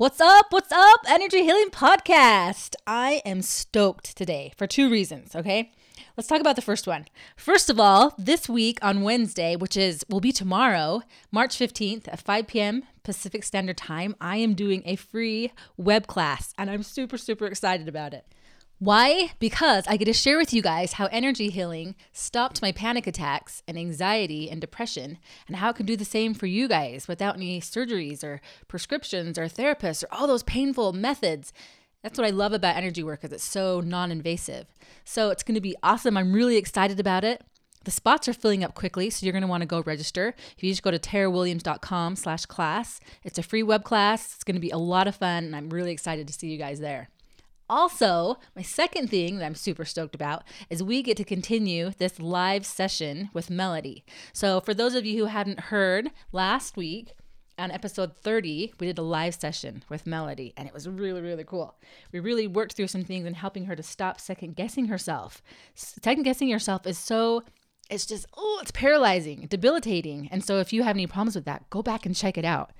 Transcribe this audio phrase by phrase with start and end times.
[0.00, 0.46] What's up?
[0.48, 1.00] What's up?
[1.06, 2.74] Energy Healing Podcast.
[2.86, 5.72] I am stoked today for two reasons, okay?
[6.16, 7.04] Let's talk about the first one.
[7.36, 12.18] First of all, this week on Wednesday, which is will be tomorrow, March 15th at
[12.18, 12.84] 5 p.m.
[13.02, 17.86] Pacific Standard Time, I am doing a free web class and I'm super super excited
[17.86, 18.24] about it.
[18.82, 19.32] Why?
[19.38, 23.62] Because I get to share with you guys how energy healing stopped my panic attacks
[23.68, 27.36] and anxiety and depression, and how it can do the same for you guys without
[27.36, 31.52] any surgeries or prescriptions or therapists or all those painful methods.
[32.02, 34.64] That's what I love about energy work because it's so non-invasive.
[35.04, 36.16] So it's going to be awesome.
[36.16, 37.44] I'm really excited about it.
[37.84, 40.34] The spots are filling up quickly, so you're going to want to go register.
[40.56, 44.34] If you just go to tarawilliams.com slash class, it's a free web class.
[44.36, 46.56] It's going to be a lot of fun, and I'm really excited to see you
[46.56, 47.10] guys there.
[47.70, 52.18] Also, my second thing that I'm super stoked about is we get to continue this
[52.18, 54.02] live session with Melodee.
[54.32, 57.12] So, for those of you who hadn't heard, last week
[57.56, 61.44] on episode 30, we did a live session with Melodee, and it was really, really
[61.44, 61.76] cool.
[62.10, 65.40] We really worked through some things and helping her to stop second guessing herself.
[65.76, 67.44] Second guessing yourself is so
[67.88, 71.68] it's just oh it's paralyzing debilitating and so if you have any problems with that
[71.70, 72.70] go back and check it out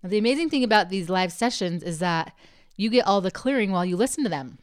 [0.00, 2.32] now the amazing thing about these live sessions is that
[2.80, 4.58] you get all the clearing while you listen to them.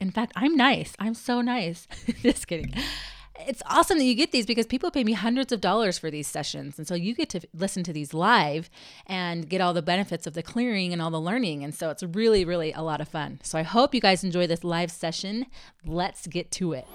[0.00, 0.94] In fact, I'm nice.
[0.98, 1.86] I'm so nice.
[2.22, 2.74] Just kidding
[3.46, 6.26] it's awesome that you get these because people pay me hundreds of dollars for these
[6.26, 6.76] sessions.
[6.76, 8.68] And so you get to listen to these live
[9.06, 11.62] and get all the benefits of the clearing and all the learning.
[11.62, 13.38] And so it's really, really a lot of fun.
[13.44, 15.46] So I hope you guys enjoy this live session.
[15.86, 16.86] Let's get to it.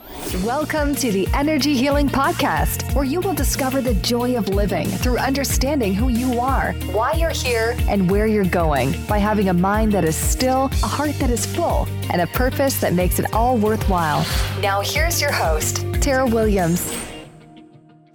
[0.44, 5.18] Welcome to the Energy Healing Podcast, where you will discover the joy of living through
[5.20, 9.94] understanding who you are, why you're here, and where you're going by having a mind
[9.94, 13.58] that is still, a heart that is full, and a purpose that makes it all
[13.58, 14.26] worthwhile.
[14.62, 16.82] Now, here's your host, Tara Williams.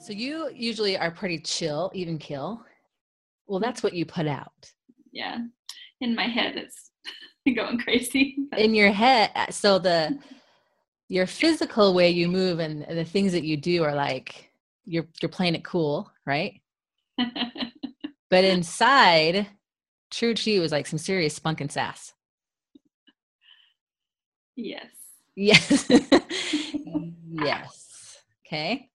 [0.01, 2.61] So you usually are pretty chill, even kill.
[3.47, 4.73] Well, that's what you put out.
[5.13, 5.39] Yeah.
[6.01, 6.91] In my head, it's
[7.57, 8.37] going crazy.
[8.57, 10.19] In your head, uh, so the
[11.09, 14.51] your physical way you move and the things that you do are like
[14.85, 16.61] you're you're playing it cool, right?
[18.31, 19.47] but inside,
[20.11, 22.13] true to you is like some serious spunk and sass.
[24.57, 24.87] Yes.
[25.37, 25.89] Yes.
[27.31, 27.88] yes.
[28.49, 28.89] Okay.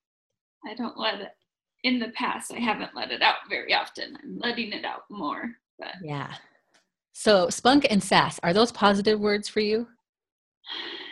[0.65, 1.31] I don't let it
[1.83, 4.17] in the past I haven't let it out very often.
[4.23, 5.51] I'm letting it out more.
[5.77, 6.33] But yeah.
[7.11, 9.87] So spunk and sass, are those positive words for you?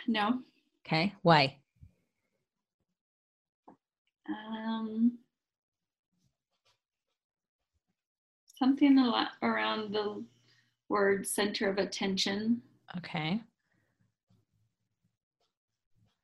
[0.08, 0.40] No.
[0.84, 1.14] Okay.
[1.22, 1.56] Why?
[4.28, 5.18] Um
[8.58, 10.24] something a lot around the
[10.88, 12.62] word center of attention.
[12.96, 13.40] Okay.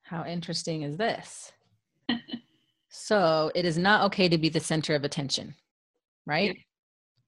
[0.03, 1.53] How interesting is this?
[2.89, 5.55] So it is not okay to be the center of attention,
[6.27, 6.55] right?
[6.57, 6.63] Yeah.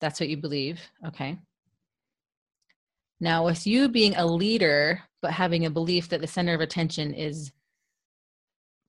[0.00, 0.80] That's what you believe.
[1.06, 1.38] Okay.
[3.20, 7.12] Now, with you being a leader, but having a belief that the center of attention
[7.12, 7.52] is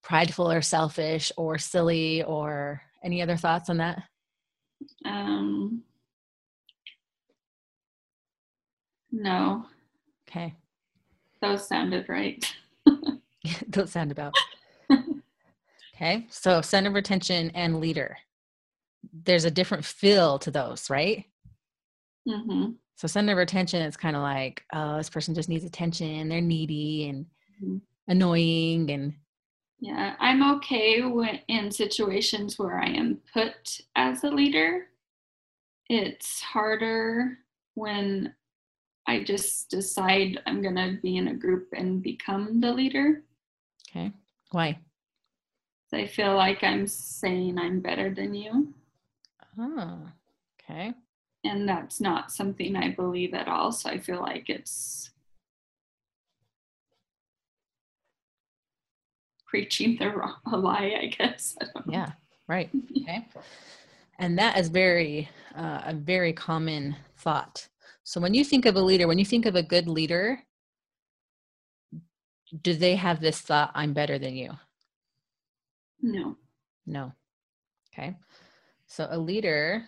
[0.03, 4.03] prideful or selfish or silly, or any other thoughts on that?
[5.06, 5.84] Um,
[9.12, 9.66] no.
[10.30, 10.56] Okay.
[11.41, 12.44] Those sounded right.
[13.69, 14.34] don't sound about.
[16.01, 18.17] Okay, so center of attention and leader.
[19.13, 21.25] There's a different feel to those, right?
[22.28, 22.72] Mm-hmm.
[22.95, 26.29] So center of attention is kind of like, oh, this person just needs attention.
[26.29, 27.25] They're needy and
[27.63, 27.78] mm-hmm.
[28.07, 29.13] annoying and.
[29.79, 34.85] Yeah, I'm okay when, in situations where I am put as a leader.
[35.89, 37.39] It's harder
[37.73, 38.35] when
[39.07, 43.23] I just decide I'm going to be in a group and become the leader.
[43.89, 44.12] Okay.
[44.51, 44.78] Why?
[45.94, 48.74] I feel like I'm saying I'm better than you.
[49.59, 50.07] Oh,
[50.62, 50.94] okay.
[51.44, 53.72] And that's not something I believe at all.
[53.72, 55.12] So I feel like it's
[59.46, 61.57] preaching the wrong, a lie, I guess.
[61.62, 62.12] I yeah,
[62.47, 62.69] right.
[63.01, 63.28] Okay.
[64.18, 67.68] and that is very, uh, a very common thought.
[68.03, 70.42] So when you think of a leader, when you think of a good leader,
[72.62, 74.51] do they have this thought i'm better than you
[76.01, 76.38] no.
[76.86, 77.13] No.
[77.94, 78.15] Okay.
[78.88, 79.86] So a leader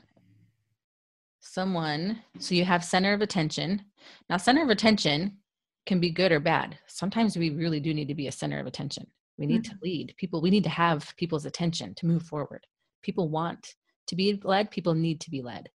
[1.39, 3.81] someone so you have center of attention.
[4.29, 5.37] Now center of attention
[5.85, 6.77] can be good or bad.
[6.87, 9.05] Sometimes we really do need to be a center of attention.
[9.37, 9.73] We need mm-hmm.
[9.73, 10.41] to lead people.
[10.41, 12.65] We need to have people's attention to move forward.
[13.01, 13.75] People want
[14.07, 14.71] to be led.
[14.71, 15.69] People need to be led.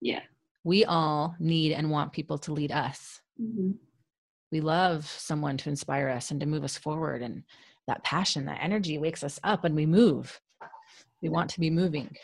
[0.00, 0.20] Yeah.
[0.64, 3.20] We all need and want people to lead us.
[3.40, 3.72] Mm-hmm.
[4.50, 7.42] We love someone to inspire us and to move us forward and
[7.88, 10.40] that passion that energy wakes us up and we move
[11.20, 12.14] we want to be moving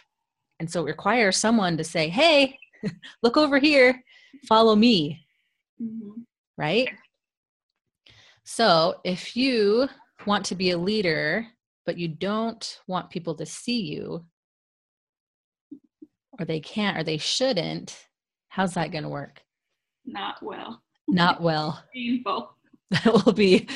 [0.60, 2.56] and so it requires someone to say hey
[3.22, 4.02] look over here
[4.48, 5.24] follow me
[5.80, 6.24] Mhm.
[6.56, 6.88] right?
[8.44, 9.88] So if you
[10.26, 11.46] want to be a leader,
[11.86, 14.24] but you don't want people to see you,
[16.38, 18.08] or they can't, or they shouldn't,
[18.48, 19.42] how's that going to work?
[20.04, 20.82] Not well.
[21.06, 21.82] Not well.
[21.94, 22.54] Painful.
[22.90, 23.68] That will be,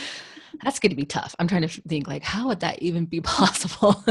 [0.62, 1.34] that's going to be tough.
[1.38, 4.04] I'm trying to think, like, how would that even be possible?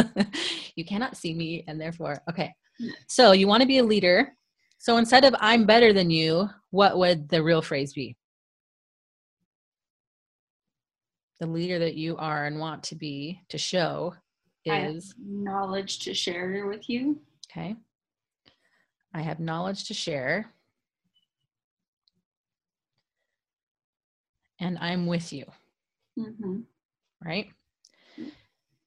[0.76, 2.54] you cannot see me, and therefore, okay.
[2.82, 2.92] Mm.
[3.08, 4.34] So you want to be a leader.
[4.78, 8.18] So instead of I'm better than you, what would the real phrase be?
[11.40, 14.16] The leader that you are and want to be to show
[14.70, 17.20] I have is knowledge to share with you.
[17.52, 17.76] okay.
[19.14, 20.52] I have knowledge to share.
[24.60, 25.46] And I'm with you,
[26.18, 26.62] hmm
[27.24, 27.48] right?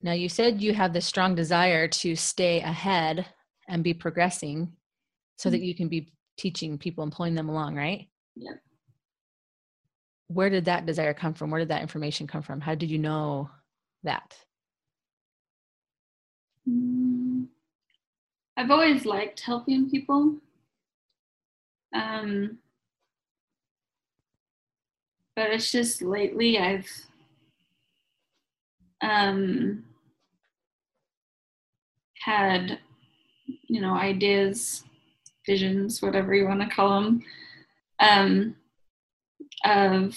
[0.03, 3.27] Now, you said you have this strong desire to stay ahead
[3.69, 4.73] and be progressing
[5.39, 8.09] so that you can be teaching people and pulling them along, right?
[8.37, 8.61] Yep.
[10.29, 11.51] Where did that desire come from?
[11.51, 12.61] Where did that information come from?
[12.61, 13.49] How did you know
[14.03, 14.37] that?
[16.69, 17.47] Mm,
[18.57, 20.37] I've always liked helping people.
[21.95, 22.59] Um,
[25.37, 26.91] but it's just lately I've
[29.03, 29.85] um,
[32.23, 32.79] had,
[33.69, 34.85] you know, ideas,
[35.47, 37.23] visions, whatever you want to call them,
[38.01, 38.57] um,
[39.65, 40.17] of,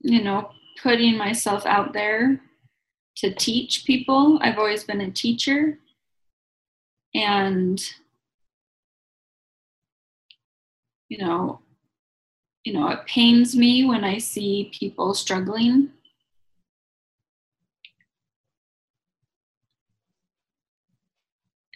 [0.00, 0.50] you know,
[0.82, 2.40] putting myself out there
[3.16, 4.38] to teach people.
[4.42, 5.78] I've always been a teacher.
[7.14, 7.82] And
[11.10, 11.60] you know,
[12.64, 15.90] you know, it pains me when I see people struggling.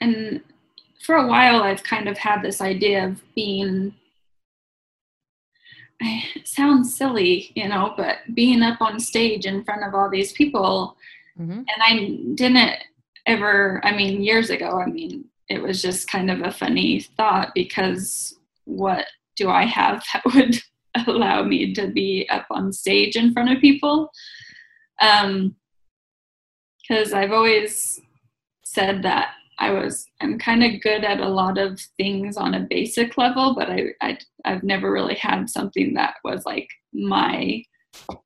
[0.01, 0.43] And
[1.03, 3.95] for a while I've kind of had this idea of being,
[6.03, 10.33] I, sound silly, you know, but being up on stage in front of all these
[10.33, 10.97] people
[11.39, 11.51] Mm-hmm.
[11.53, 12.79] and I didn't
[13.27, 17.53] ever, I mean, years ago, I mean, it was just kind of a funny thought
[17.55, 19.07] because what
[19.37, 20.63] do I have that would
[21.07, 24.11] allow me to be up on stage in front of people?
[25.01, 25.57] Um,
[26.81, 28.01] because I've always
[28.65, 32.67] said that I was, I'm kind of good at a lot of things on a
[32.69, 37.63] basic level, but I, I, I've never really had something that was like my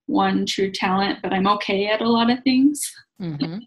[0.06, 2.90] one true talent, but I'm okay at a lot of things.
[3.20, 3.58] Mm-hmm.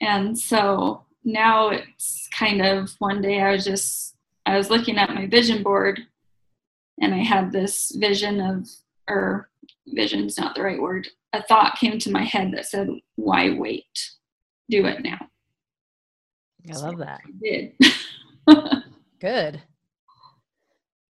[0.00, 4.14] And so now it's kind of one day I was just
[4.44, 6.00] I was looking at my vision board
[7.00, 8.68] and I had this vision of
[9.08, 9.50] or
[9.88, 11.08] vision's not the right word.
[11.32, 14.10] A thought came to my head that said, Why wait?
[14.70, 15.18] Do it now.
[16.72, 17.20] I love that.
[17.24, 18.82] I did.
[19.20, 19.62] Good.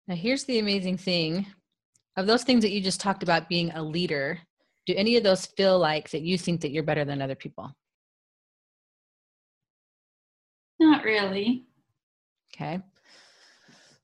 [0.08, 1.46] Now, here's the amazing thing
[2.16, 4.40] of those things that you just talked about being a leader,
[4.86, 7.74] do any of those feel like that you think that you're better than other people?
[10.82, 11.64] not really.
[12.54, 12.80] Okay.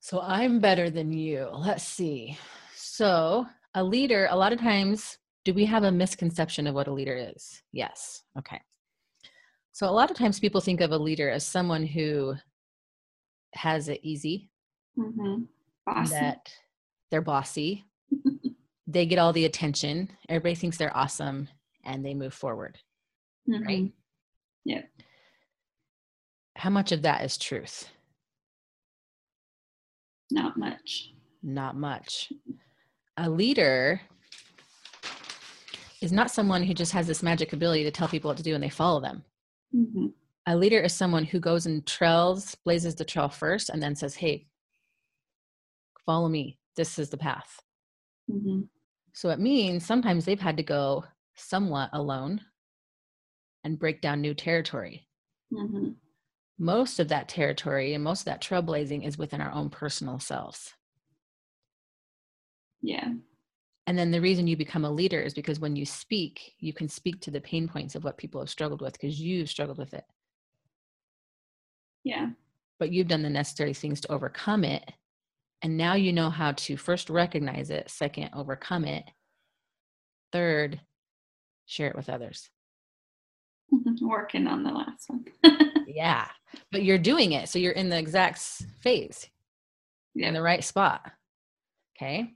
[0.07, 1.49] So I'm better than you.
[1.51, 2.37] Let's see.
[2.73, 6.93] So, a leader, a lot of times, do we have a misconception of what a
[6.93, 7.61] leader is?
[7.73, 8.23] Yes.
[8.39, 8.61] Okay.
[9.73, 12.35] So, a lot of times people think of a leader as someone who
[13.55, 14.49] has it easy,
[14.97, 15.41] Mm-hmm.
[15.85, 16.13] Bossy.
[16.13, 16.53] that
[17.11, 17.83] they're bossy,
[18.87, 21.49] they get all the attention, everybody thinks they're awesome,
[21.83, 22.79] and they move forward.
[23.49, 23.65] Mhm.
[23.65, 23.91] right?
[24.63, 24.83] Yeah.
[26.55, 27.89] How much of that is truth?
[30.31, 31.13] Not much.
[31.43, 32.31] Not much.
[33.17, 34.01] A leader
[36.01, 38.53] is not someone who just has this magic ability to tell people what to do
[38.53, 39.23] and they follow them.
[39.71, 40.07] hmm
[40.45, 44.15] A leader is someone who goes and trails, blazes the trail first, and then says,
[44.15, 44.47] Hey,
[46.05, 46.59] follow me.
[46.75, 47.59] This is the path.
[48.29, 48.61] hmm
[49.13, 51.05] So it means sometimes they've had to go
[51.35, 52.41] somewhat alone
[53.63, 55.07] and break down new territory.
[55.55, 55.89] hmm
[56.59, 60.73] Most of that territory and most of that trailblazing is within our own personal selves.
[62.81, 63.13] Yeah.
[63.85, 66.89] And then the reason you become a leader is because when you speak, you can
[66.89, 69.93] speak to the pain points of what people have struggled with because you've struggled with
[69.93, 70.03] it.
[72.03, 72.29] Yeah.
[72.79, 74.91] But you've done the necessary things to overcome it.
[75.61, 79.05] And now you know how to first recognize it, second, overcome it,
[80.31, 80.81] third,
[81.65, 82.49] share it with others.
[84.01, 85.25] Working on the last one.
[85.87, 86.27] Yeah.
[86.71, 87.49] But you're doing it.
[87.49, 89.29] So you're in the exact phase,
[90.15, 90.27] yeah.
[90.27, 91.11] in the right spot.
[91.97, 92.33] Okay.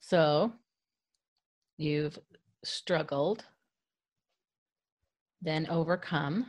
[0.00, 0.52] So
[1.76, 2.18] you've
[2.64, 3.44] struggled,
[5.42, 6.46] then overcome.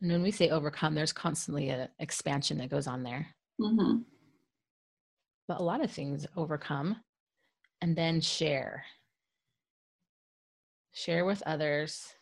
[0.00, 3.28] And when we say overcome, there's constantly an expansion that goes on there.
[3.60, 3.98] hmm
[5.48, 6.96] but a lot of things overcome.
[7.82, 8.84] And then share.
[10.92, 12.14] Share with others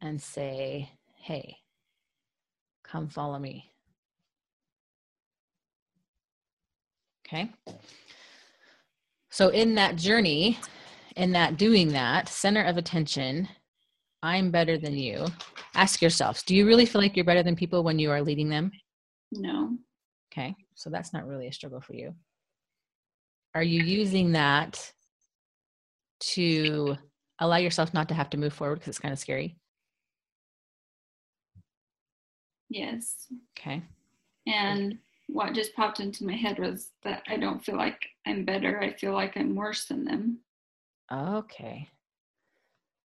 [0.00, 1.56] and say, hey,
[2.84, 3.70] come follow me.
[7.26, 7.50] Okay.
[9.30, 10.58] So, in that journey,
[11.16, 13.48] in that doing that, center of attention,
[14.22, 15.26] I'm better than you.
[15.74, 18.48] Ask yourselves, do you really feel like you're better than people when you are leading
[18.48, 18.70] them?
[19.32, 19.76] No.
[20.32, 20.54] Okay.
[20.74, 22.14] So, that's not really a struggle for you.
[23.54, 24.92] Are you using that
[26.20, 26.96] to
[27.40, 29.56] allow yourself not to have to move forward because it's kind of scary?
[32.70, 33.26] Yes.
[33.58, 33.82] Okay.
[34.46, 38.80] And what just popped into my head was that I don't feel like I'm better.
[38.80, 40.38] I feel like I'm worse than them.
[41.12, 41.88] Okay.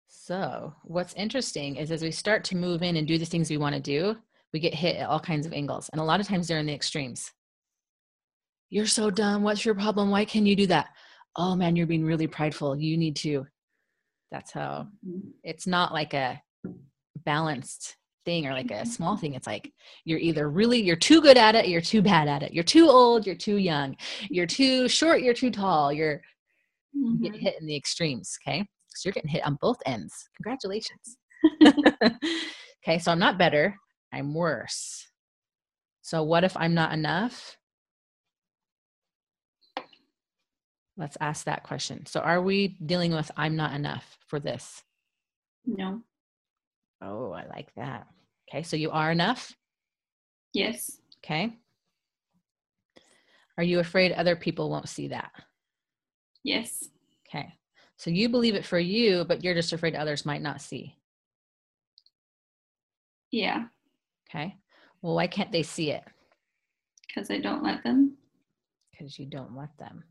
[0.08, 3.58] So, what's interesting is as we start to move in and do the things we
[3.58, 4.16] want to do,
[4.52, 5.88] we get hit at all kinds of angles.
[5.90, 7.30] And a lot of times they're in the extremes.
[8.70, 9.42] You're so dumb.
[9.42, 10.10] What's your problem?
[10.10, 10.86] Why can you do that?
[11.36, 12.76] Oh man, you're being really prideful.
[12.76, 13.46] You need to.
[14.32, 15.28] That's how Mm-hmm.
[15.44, 16.40] it's not like a
[17.25, 17.96] balanced
[18.26, 19.33] thing or like a small thing.
[19.33, 19.73] It's like
[20.04, 22.52] you're either really you're too good at it, you're too bad at it.
[22.52, 23.97] You're too old, you're too young.
[24.28, 25.90] You're too short, you're too tall.
[25.90, 26.21] You're
[26.92, 27.40] you get Mhm.
[27.40, 28.37] hit in the extremes.
[28.42, 28.66] Okay.
[28.88, 30.28] So you're getting hit on both ends.
[30.37, 31.16] Congratulations.
[32.83, 32.99] okay.
[32.99, 33.76] So I'm not better,
[34.12, 35.06] I'm worse.
[36.02, 37.56] So what if I'm not enough?
[40.97, 42.06] Let's ask that question.
[42.06, 44.83] So are we dealing with I'm not enough for this?
[45.66, 46.02] No.
[47.06, 48.06] Oh, I like that.
[48.48, 48.62] Okay.
[48.62, 49.54] So you are enough.
[50.52, 50.98] Yes.
[51.25, 51.56] Okay.
[53.58, 55.30] Are you afraid other people won't see that?
[56.42, 56.84] Yes.
[57.28, 57.54] Okay.
[57.96, 60.96] So you believe it for you, but you're just afraid others might not see.
[63.30, 63.64] Yeah.
[64.28, 64.56] Okay.
[65.00, 66.02] Well, why can't they see it?
[67.06, 68.16] Because I don't let them.
[68.90, 70.04] Because you don't let them.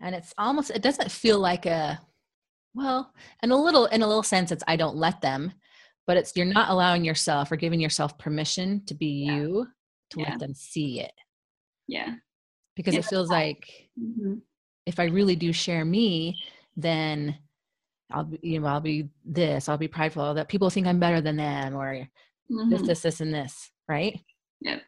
[0.00, 2.00] And it's almost it doesn't feel like a
[2.74, 5.52] well, in a little in a little sense it's I don't let them,
[6.06, 9.36] but it's you're not allowing yourself or giving yourself permission to be Yeah.
[9.36, 9.66] you
[10.10, 10.30] to Yeah.
[10.30, 11.12] let them see it.
[11.86, 12.14] Yeah.
[12.76, 13.00] Because Yeah.
[13.00, 14.34] it feels like hmm
[14.84, 16.42] if I really do share me,
[16.76, 17.36] then
[18.10, 21.20] I'll be, you know, I'll be this, I'll be prideful that people think I'm better
[21.20, 22.08] than them or
[22.48, 24.18] this, hmm this, this, and this, right?
[24.62, 24.82] Yep.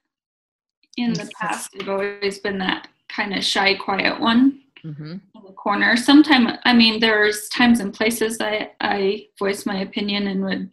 [0.96, 5.12] In the past, I've always been that kind of shy, quiet one Mm-hmm.
[5.12, 5.96] in the corner.
[5.96, 10.70] Sometimes, I mean, there's times and places that I voice my opinion and would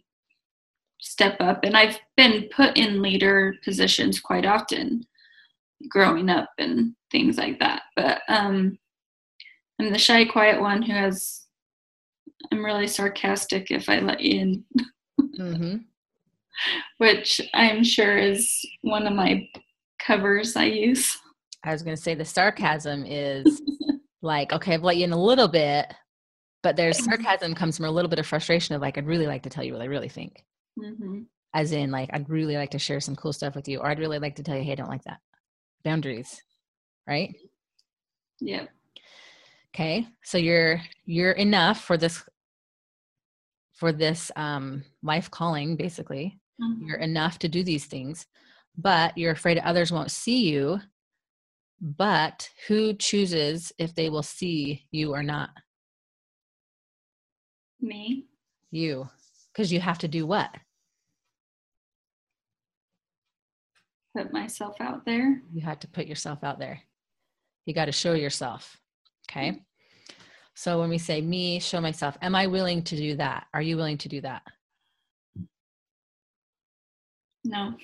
[1.02, 1.64] step up.
[1.64, 5.04] And I've been put in leader positions quite often
[5.88, 7.82] growing up and things like that.
[7.96, 8.78] But um,
[9.80, 11.42] I'm the shy, quiet one who has,
[12.50, 14.64] I'm really sarcastic if I let you in,
[15.38, 15.76] Mm-hmm.
[16.98, 19.48] which I'm sure is one of my
[19.98, 21.18] covers I use.
[21.64, 23.62] I was going to say the sarcasm is
[24.22, 25.92] like, okay, I've let you in a little bit,
[26.62, 29.42] but there's sarcasm comes from a little bit of frustration of like, I'd really like
[29.44, 30.44] to tell you what I really think.
[30.78, 31.22] Hmm
[31.54, 33.98] As in, like, I'd really like to share some cool stuff with you, or I'd
[33.98, 35.20] really like to tell you, hey, I don't like that.
[35.84, 36.42] Boundaries,
[37.06, 37.34] right?
[38.40, 38.68] Yep.
[39.74, 42.22] Okay, so you're you're enough for this
[43.74, 46.38] for this um, life calling, basically.
[46.60, 46.86] Mhm.
[46.86, 48.26] You're enough to do these things,
[48.76, 50.80] but you're afraid others won't see you.
[51.82, 55.50] But who chooses if they will see you or not?
[57.80, 58.24] Me.
[58.70, 59.10] You,
[59.52, 60.50] because you have to do what?
[64.16, 65.40] Put myself out there.
[65.52, 66.80] You had to put yourself out there.
[67.64, 68.76] You got to show yourself.
[69.30, 69.50] Okay.
[69.50, 69.58] Mm-hmm.
[70.54, 73.46] So when we say me, show myself, am I willing to do that?
[73.54, 74.42] Are you willing to do that?
[77.44, 77.74] No.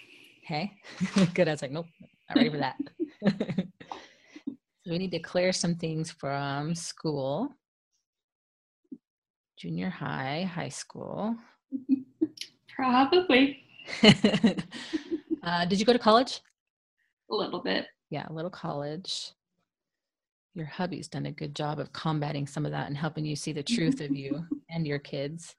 [0.45, 0.73] Okay.
[1.35, 1.49] Good.
[1.49, 1.87] I was like, nope,
[2.29, 2.77] not ready for that.
[3.25, 7.49] so we need to clear some things from school,
[9.57, 11.37] junior high, high school.
[12.75, 13.65] Probably
[15.43, 16.41] uh, did you go to college?
[17.31, 17.87] a little bit.
[18.11, 19.33] Yeah, a little college.
[20.55, 23.53] Your hubby's done a good job of combating some of that and helping you see
[23.53, 25.55] the truth of you and your kids.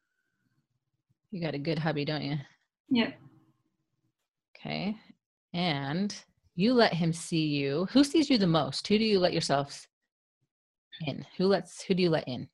[1.32, 2.38] You got a good hubby, don't you?
[2.89, 3.13] Yep.
[4.58, 4.98] Okay.
[5.54, 6.13] And
[6.56, 7.88] you let him see you.
[7.92, 8.88] Who sees you the most?
[8.88, 9.88] Who do you let yourself
[11.06, 11.25] in?
[11.38, 12.50] Who lets who do you let in?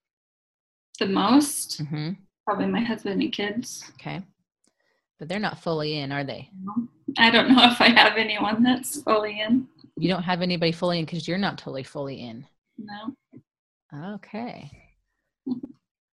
[0.99, 2.11] The most, hmm
[2.45, 3.91] probably my husband and kids.
[3.95, 4.21] Okay.
[5.19, 6.49] But they're not fully in, are they?
[7.17, 9.67] I don't know if I have anyone that's fully in.
[9.97, 12.45] You don't have anybody fully in because you're not totally fully in.
[12.77, 14.15] No.
[14.15, 14.69] Okay.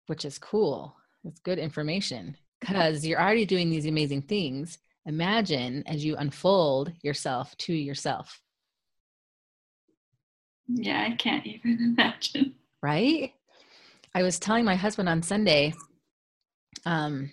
[0.06, 0.96] Which is cool.
[1.24, 4.78] It's good information because you're already doing these amazing things.
[5.06, 8.40] Imagine as you unfold yourself to yourself.
[10.66, 12.54] Yeah, I can't even imagine.
[12.82, 13.32] Right?
[14.14, 15.74] I was telling my husband on Sunday,
[16.86, 17.30] um,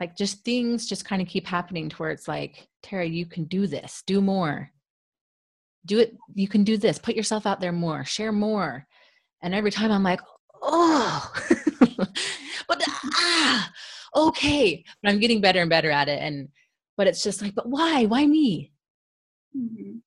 [0.00, 3.44] like just things just kind of keep happening to where it's like, Tara, you can
[3.44, 4.70] do this, do more.
[5.86, 8.86] Do it, you can do this, put yourself out there more, share more.
[9.42, 10.20] And every time I'm like,
[10.62, 11.32] oh,
[12.68, 13.70] but ah,
[14.16, 14.84] okay.
[15.02, 16.20] But I'm getting better and better at it.
[16.20, 16.48] And
[16.96, 18.04] but it's just like, but why?
[18.04, 18.72] Why me?
[19.56, 19.98] Mm-hmm.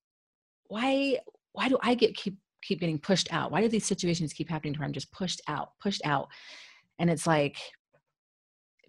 [0.68, 1.20] Why
[1.54, 3.52] why do I get keep keep getting pushed out?
[3.52, 6.28] Why do these situations keep happening to where I'm just pushed out, pushed out?
[7.00, 7.58] And it's like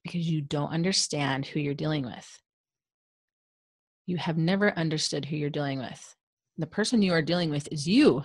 [0.04, 2.38] because you don't understand who you're dealing with.
[4.06, 6.14] You have never understood who you're dealing with.
[6.58, 8.22] The person you are dealing with is you.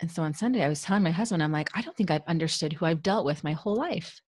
[0.00, 2.26] And so on Sunday, I was telling my husband, I'm like, I don't think I've
[2.26, 4.20] understood who I've dealt with my whole life.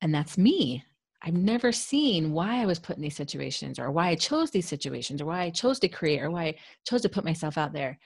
[0.00, 0.84] And that's me.
[1.22, 4.68] I've never seen why I was put in these situations or why I chose these
[4.68, 6.54] situations or why I chose to create or why I
[6.86, 7.98] chose to put myself out there.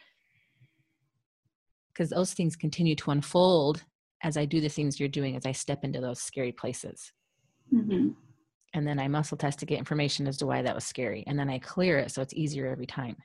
[1.92, 3.84] Because those things continue to unfold
[4.22, 7.12] as I do the things you're doing, as I step into those scary places.
[7.72, 8.10] Mm-hmm.
[8.74, 11.24] And then I muscle test to get information as to why that was scary.
[11.26, 13.16] And then I clear it so it's easier every time.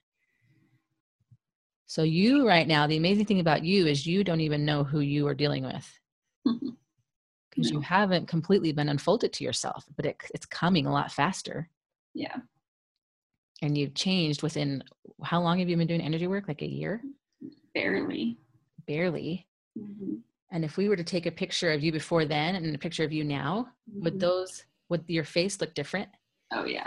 [1.88, 5.02] So, you right now, the amazing thing about you is you don't even know who
[5.02, 5.88] you are dealing with
[6.48, 6.70] Mm-hmm.
[7.50, 11.70] because you haven't completely been unfolded to yourself, but it, it's coming a lot faster.
[12.14, 12.36] Yeah.
[13.64, 14.84] And you've changed within
[15.24, 16.48] how long have you been doing energy work?
[16.48, 17.02] Like a year?
[17.74, 18.38] Barely.
[18.88, 19.48] Barely.
[19.78, 20.16] Mm-hmm.
[20.52, 23.04] And if we were to take a picture of you before then and a picture
[23.04, 24.20] of you now, would Mhm.
[24.20, 26.10] those, would your face look different?
[26.52, 26.86] Oh yeah.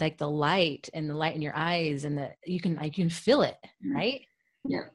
[0.00, 3.04] Like the light and the light in your eyes and the, you can, like, you
[3.04, 3.94] can feel it, Mhm.
[3.94, 4.20] right?
[4.64, 4.88] yeah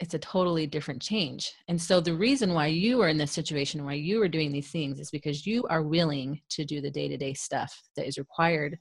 [0.00, 1.52] it's a totally different change.
[1.66, 4.70] And so the reason why you are in this situation, why you are doing these
[4.70, 8.78] things is because you are willing to do the day-to-day stuff that is required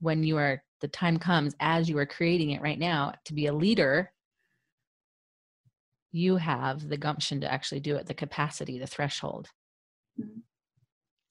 [0.00, 3.46] when you are the time comes as you are creating it right now to be
[3.46, 4.10] a leader
[6.16, 9.48] you have the gumption to actually do it the capacity the threshold.
[10.20, 10.42] Mhm.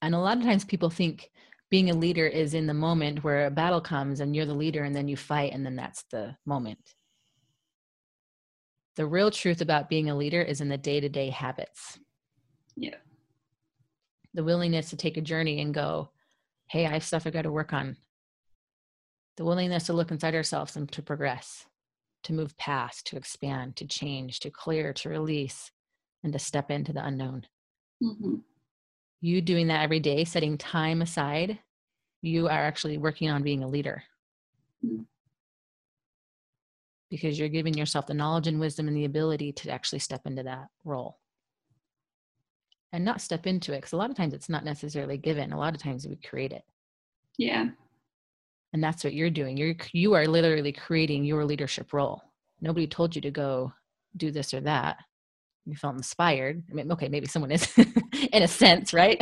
[0.02, 1.32] and a lot of times people think
[1.70, 4.84] being a leader is in the moment where a battle comes and you're the leader
[4.84, 6.96] and then you fight and then that's the moment.
[8.96, 11.98] The real truth about being a leader is in the day-to-day habits.
[12.76, 12.98] Yeah.
[14.36, 16.10] the willingness to take a journey and go
[16.68, 17.96] hey i have stuff i got to work on.
[19.38, 21.66] The willingness to look inside ourselves and to progress
[22.24, 25.72] to move past to expand to change to clear to release
[26.24, 27.46] and to step into the unknown
[28.04, 28.36] Mm-hmm.
[29.22, 31.60] you doing that every day setting time aside
[32.22, 34.04] you are actually working on being a leader
[34.86, 35.06] Mm.
[37.10, 40.44] because you're giving yourself the knowledge and wisdom and the ability to actually step into
[40.44, 41.20] that role
[42.92, 45.58] and not step into it because a lot of times it's not necessarily given a
[45.58, 46.64] lot of times we create it
[47.38, 47.70] Yeah.
[48.74, 49.56] And that's what you're doing.
[49.56, 52.22] You're you are literally creating your leadership role.
[52.60, 53.72] Nobody told you to go
[54.18, 54.98] do this or that.
[55.66, 56.64] You felt inspired.
[56.70, 57.72] I mean okay maybe someone is
[58.32, 59.22] in a sense right?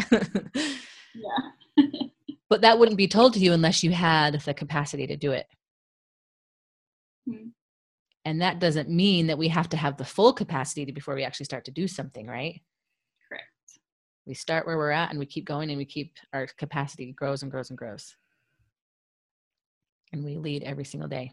[1.13, 1.77] Yeah.
[2.49, 5.45] but that wouldn't be told to you unless you had the capacity to do it.
[7.29, 7.49] Hmm.
[8.25, 11.23] and that doesn't mean that we have to have the full capacity to, before we
[11.23, 12.59] actually start to do something right?
[13.29, 13.45] Correct.
[14.25, 17.43] we start where we're at and we keep going and we keep our capacity grows
[17.43, 18.15] and grows and grows
[20.13, 21.31] and we lead every single day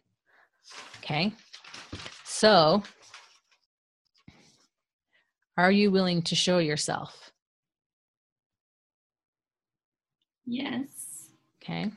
[0.98, 1.32] okay
[2.24, 2.82] so
[5.56, 7.32] are you willing to show yourself
[10.50, 11.28] Yes.
[11.62, 11.90] okay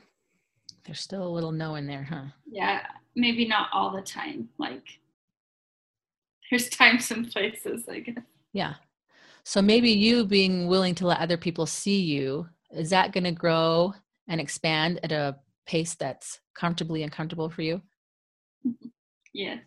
[0.85, 2.81] there's still a little no in there huh Yeah.
[3.15, 4.47] Maybe not all the time.
[4.57, 4.83] Like
[6.49, 8.23] there's times and places, I guess.
[8.53, 8.75] yeah
[9.43, 13.31] so maybe you being willing to let other people see you is that going to
[13.31, 13.93] grow
[14.27, 17.81] and expand at a pace that's comfortably and comfortable for you
[19.33, 19.59] Yes.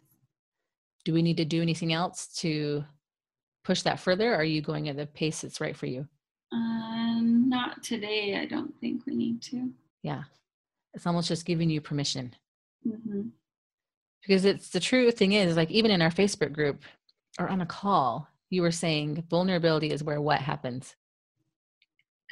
[1.04, 2.84] do we need to do anything else to
[3.64, 6.06] push that further are you going at the pace that's right for you
[6.52, 8.36] Um, not today.
[8.40, 9.72] I don't think we need to.
[10.02, 10.24] yeah
[10.92, 12.34] it's almost just giving you permission
[12.86, 13.28] Mm-hmm.
[14.20, 16.82] because it's the true thing is like even in our facebook group
[17.38, 20.94] or on a call you were saying vulnerability is where what happens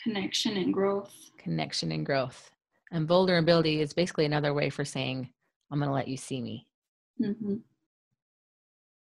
[0.05, 1.13] Connection and growth.
[1.39, 2.51] connection and growth
[2.93, 5.29] and vulnerability is basically another way for saying
[5.71, 6.67] i'm going to let you see me.
[7.21, 7.57] Mm-hmm.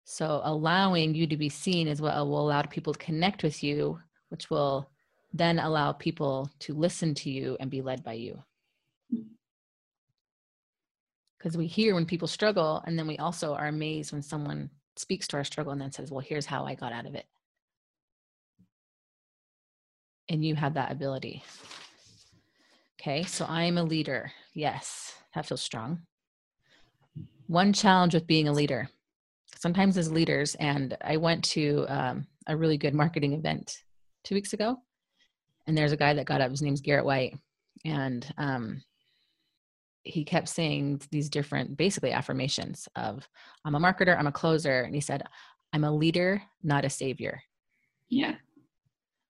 [0.05, 3.99] so allowing you to be seen is what will allow people to connect with you
[4.29, 4.89] which will
[5.35, 8.43] then allow people to listen to you and be led by you.
[11.39, 15.27] Because we hear when people struggle and then we also are amazed when someone speaks
[15.29, 17.27] to our struggle and then says well here's how i got out of it.
[20.29, 21.43] And you have that ability
[23.03, 26.01] okay so i am a leader yes that feels strong
[27.53, 28.89] one challenge with being a leader.
[29.59, 33.77] Sometimes as leaders, and I went to um, a really good marketing event
[34.25, 34.79] two weeks ago,
[35.67, 36.51] and there's a guy that got up.
[36.51, 37.37] His name's Garrett White,
[37.85, 38.83] and um,
[40.05, 43.29] he kept saying these different, basically affirmations of,
[43.65, 45.23] "I'm a marketer, I'm a closer," and he said,
[45.75, 47.43] "I'm a leader, not a savior."
[48.09, 48.37] Yeah,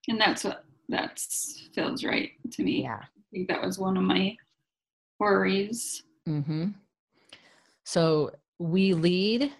[0.08, 1.18] and that's what that
[1.74, 2.84] feels right to me.
[2.84, 4.36] Yeah, think that was one of my
[5.18, 6.02] worries.
[6.28, 6.68] Mm-hmm.
[7.84, 9.52] So we lead,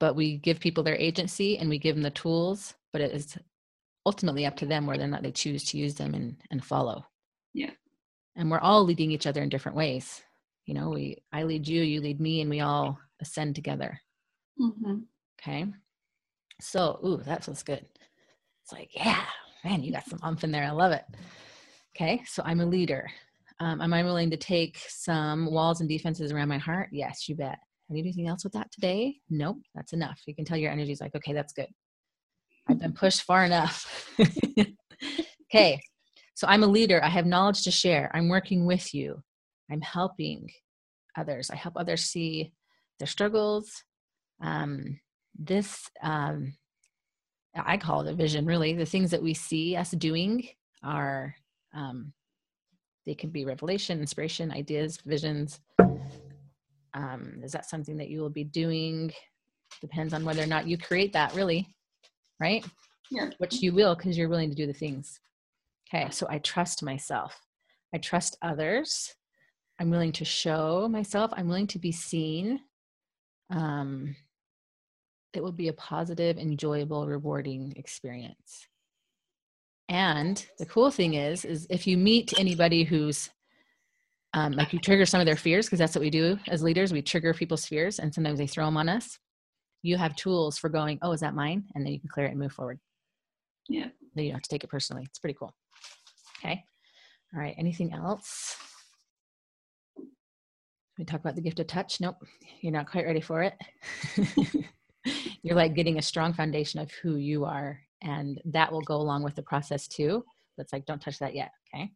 [0.00, 3.36] but we give people their agency and we give them the tools, but it is
[4.06, 7.04] ultimately up to them whether or not they choose to use them and, and follow.
[7.54, 7.70] Yeah.
[8.36, 10.22] And we're all leading each other in different ways.
[10.66, 14.00] You know, we I lead you, you lead me, and we all ascend together.
[14.60, 14.98] Mm-hmm.
[15.40, 15.66] Okay.
[16.60, 17.84] So, ooh, that feels good.
[18.62, 19.24] It's like, yeah,
[19.64, 20.64] man, you got some umph in there.
[20.64, 21.04] I love it.
[22.00, 22.22] Okay.
[22.26, 23.10] So I'm a leader.
[23.58, 26.90] Um, am I willing to take some walls and defenses around my heart?
[26.92, 27.58] Yes, you bet.
[27.90, 29.16] I need anything else with that today?
[29.30, 30.20] Nope, that's enough.
[30.26, 31.68] You can tell your energy's like, okay, that's good.
[32.68, 34.14] I've been pushed far enough.
[35.50, 35.80] okay,
[36.34, 37.02] so I'm a leader.
[37.02, 38.10] I have knowledge to share.
[38.14, 39.22] I'm working with you.
[39.70, 40.48] I'm helping
[41.16, 41.50] others.
[41.50, 42.52] I help others see
[43.00, 43.72] their struggles.
[44.40, 45.00] Um,
[45.36, 46.54] this, um,
[47.56, 48.74] I call it a vision, really.
[48.74, 50.46] The things that we see us doing
[50.84, 51.34] are
[51.74, 52.12] um,
[53.06, 55.60] they can be revelation, inspiration, ideas, visions.
[56.94, 59.12] Um, is that something that you will be doing?
[59.80, 61.68] Depends on whether or not you create that, really,
[62.40, 62.64] right?
[63.10, 63.30] Yeah.
[63.38, 65.20] Which you will because you're willing to do the things.
[65.88, 67.40] Okay, so I trust myself.
[67.94, 69.14] I trust others.
[69.80, 71.30] I'm willing to show myself.
[71.34, 72.60] I'm willing to be seen.
[73.50, 74.16] Um,
[75.32, 78.66] it will be a positive, enjoyable, rewarding experience.
[79.88, 83.30] And the cool thing is, is if you meet anybody who's
[84.34, 86.92] um, like you trigger some of their fears, because that's what we do as leaders,
[86.92, 89.18] we trigger people's fears, and sometimes they throw them on us.
[89.82, 91.64] You have tools for going, oh, is that mine?
[91.74, 92.78] And then you can clear it and move forward.
[93.68, 93.88] Yeah.
[94.14, 95.04] Then you don't have to take it personally.
[95.06, 95.54] It's pretty cool.
[96.38, 96.62] Okay.
[97.34, 97.54] All right.
[97.56, 98.56] Anything else?
[100.98, 102.00] We talk about the gift of touch.
[102.00, 102.16] Nope,
[102.60, 103.54] you're not quite ready for it.
[105.42, 109.22] you're like getting a strong foundation of who you are and that will go along
[109.22, 110.24] with the process too.
[110.56, 111.50] That's like don't touch that yet.
[111.74, 111.90] Okay?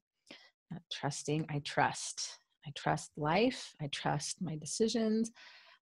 [0.74, 2.38] Uh, trusting i trust.
[2.66, 3.74] I trust life.
[3.80, 5.30] I trust my decisions.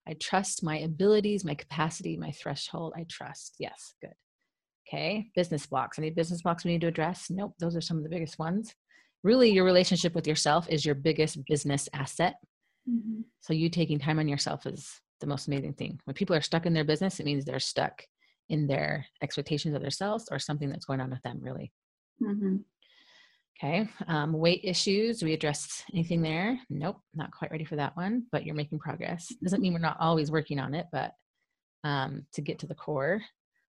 [0.08, 2.94] I trust my abilities my capacity my threshold.
[2.96, 3.56] I trust.
[3.58, 4.14] Yes good.
[4.88, 5.30] Okay?
[5.34, 5.98] Business blocks.
[5.98, 7.26] Any business blocks we need to address?
[7.30, 8.74] Nope those are some of the biggest ones.
[9.22, 12.36] Really your relationship with yourself is your biggest business asset.
[12.88, 13.20] Mm-hmm.
[13.40, 16.00] so you taking time on yourself is the most amazing thing.
[16.04, 18.02] When people are stuck in their business it means they're stuck
[18.50, 21.72] in their expectations of themselves or something that's going on with them really.
[22.22, 22.56] Mm-hmm.
[23.56, 26.58] okay um, weight issues we addressed anything there?
[26.68, 29.26] Nope not quite ready for that one but you're making progress.
[29.42, 31.12] Doesn't mean we're not always working on it but
[31.82, 33.22] um, to get to the core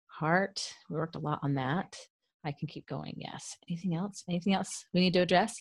[0.07, 1.95] heart we worked a lot on that.
[2.43, 3.55] I can keep going yes.
[3.69, 4.23] Anything else?
[4.27, 5.53] Anything else we need to address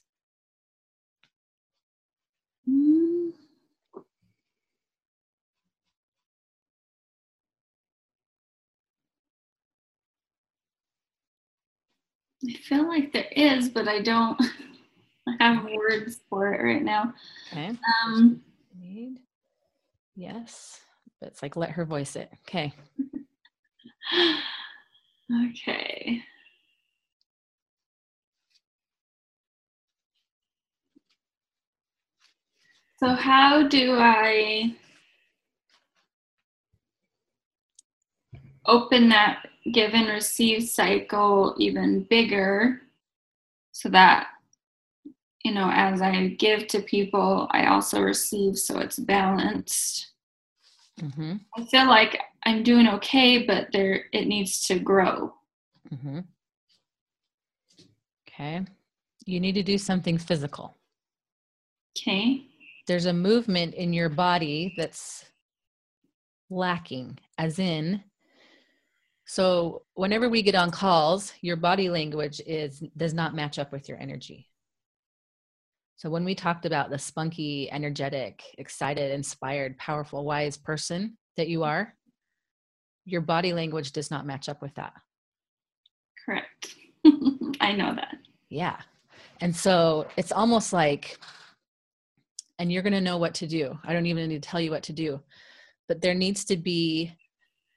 [12.51, 14.41] I feel like there is, but I don't
[15.41, 17.15] have words for it right now.
[17.53, 17.73] okay
[18.05, 18.41] Um,
[18.79, 19.19] need
[20.17, 20.81] yes
[21.21, 22.73] but it's like let her voice it okay
[25.51, 26.23] okay.
[32.99, 34.75] So, how do I
[38.67, 42.83] open that give and receive cycle even bigger
[43.73, 44.29] so that,
[45.45, 50.11] you know, as I give to people, I also receive so it's balanced?
[51.01, 51.37] mm-hmm.
[51.57, 55.35] I feel like I'm doing okay, but there it needs to grow.
[55.93, 56.21] Mm-hmm.
[58.29, 58.65] Okay.
[59.27, 60.77] You need to do something physical.
[61.97, 62.47] Okay.
[62.87, 65.25] There's a movement in your body that's
[66.49, 68.03] lacking, as in,
[69.31, 73.89] so whenever we get on calls, your body language is does not match up with
[73.89, 74.49] your energy.
[75.95, 81.63] So when we talked about the spunky, energetic, excited, inspired, powerful, wise person that you
[81.63, 81.95] are,
[83.05, 84.95] your body language does not match up with that.
[86.27, 86.75] Correct.
[87.61, 88.17] I know that.
[88.49, 88.79] Yeah.
[89.41, 91.21] And so it's almost like,
[92.59, 93.79] and you're going to know what to do.
[93.85, 95.21] I don't even need to tell you what to do,
[95.87, 97.13] but there needs to be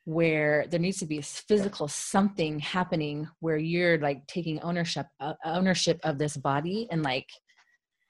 [0.06, 5.34] where there needs to be a physical something happening where you're like taking ownership uh,
[5.46, 7.30] ownership of this body and like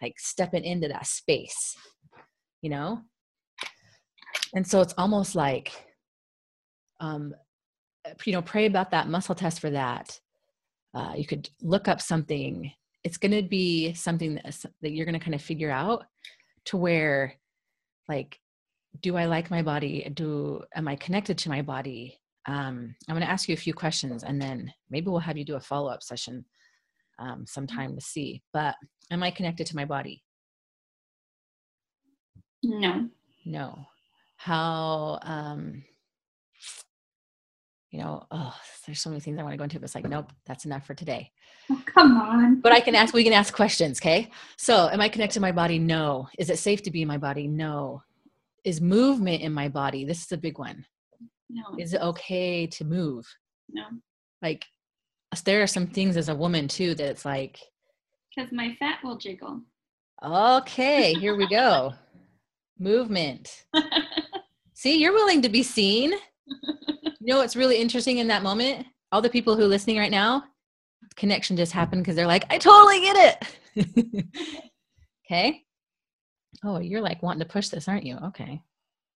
[0.01, 1.77] like stepping into that space
[2.61, 3.01] you know
[4.53, 5.71] And so it's almost like,
[6.99, 7.33] um,
[8.25, 10.19] you know, pray about that muscle test for that.
[10.93, 12.71] Uh, you could look up something.
[13.03, 16.05] It's going to be something that, that you're going to kind of figure out
[16.65, 17.33] to where,
[18.07, 18.39] like,
[19.01, 20.09] do I like my body?
[20.13, 22.19] Do am I connected to my body?
[22.45, 25.45] Um, I'm going to ask you a few questions, and then maybe we'll have you
[25.45, 26.45] do a follow up session
[27.19, 28.41] um, sometime to see.
[28.51, 28.75] But
[29.11, 30.23] am I connected to my body?
[32.63, 33.09] No.
[33.45, 33.85] No.
[34.37, 35.83] How, um,
[37.91, 40.07] you know, oh, there's so many things I want to go into, but it's like,
[40.07, 41.31] nope, that's enough for today.
[41.69, 42.59] Oh, come on.
[42.59, 44.29] But I can ask, we can ask questions, okay?
[44.57, 45.79] So, am I connected to my body?
[45.79, 46.27] No.
[46.37, 47.47] Is it safe to be in my body?
[47.47, 48.01] No.
[48.63, 50.05] Is movement in my body?
[50.05, 50.85] This is a big one.
[51.49, 51.63] No.
[51.77, 53.25] Is it okay to move?
[53.69, 53.83] No.
[54.41, 54.65] Like,
[55.45, 57.59] there are some things as a woman too that it's like,
[58.35, 59.61] Because my fat will jiggle.
[60.23, 61.93] okay, here we go.
[62.79, 63.65] Movement.
[64.73, 66.13] See, you're willing to be seen.
[66.45, 68.85] You know what's really interesting in that moment?
[69.11, 70.43] All the people who are listening right now,
[71.15, 73.37] connection just happened because they're like, I totally get
[73.75, 74.25] it.
[75.25, 75.63] okay.
[76.63, 78.17] Oh, you're like wanting to push this, aren't you?
[78.25, 78.61] Okay.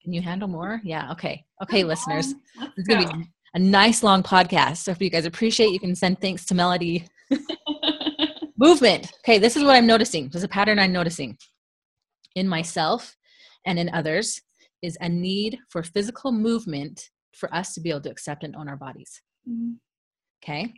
[0.03, 0.81] Can you handle more?
[0.83, 1.11] Yeah.
[1.11, 1.45] Okay.
[1.61, 2.33] Okay, listeners.
[2.59, 4.77] Let's It's going to be a nice long podcast.
[4.77, 7.07] So if you guys appreciate, you can send thanks to Melodee.
[8.57, 9.11] Movement.
[9.19, 10.29] Okay, this is what I'm noticing.
[10.29, 11.37] There's a pattern I'm noticing
[12.35, 13.15] in myself
[13.65, 14.41] and in others
[14.81, 18.67] is a need for physical movement for us to be able to accept and own
[18.67, 19.21] our bodies.
[19.47, 19.75] Mhm.
[20.43, 20.73] Okay?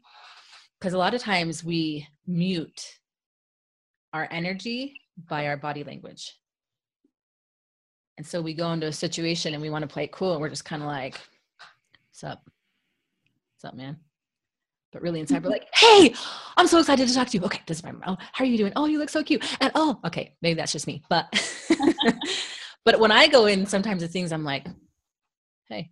[0.79, 2.99] Because a lot of times we mute
[4.13, 4.93] our energy
[5.29, 6.37] by our body language.
[8.19, 10.41] And so we go into a situation and we want to play it cool and
[10.41, 11.13] we're just kind of like,
[12.09, 12.43] what's up?
[13.55, 13.95] What's up, man?
[14.91, 16.13] But really inside we're like, hey,
[16.57, 17.45] I'm so excited to talk to you.
[17.45, 18.73] Okay, this is my oh, how are you doing?
[18.75, 19.45] Oh, you look so cute.
[19.61, 21.01] And oh, okay, maybe that's just me.
[21.09, 21.33] But
[22.83, 24.67] but when I go in sometimes the things I'm like,
[25.69, 25.89] hey.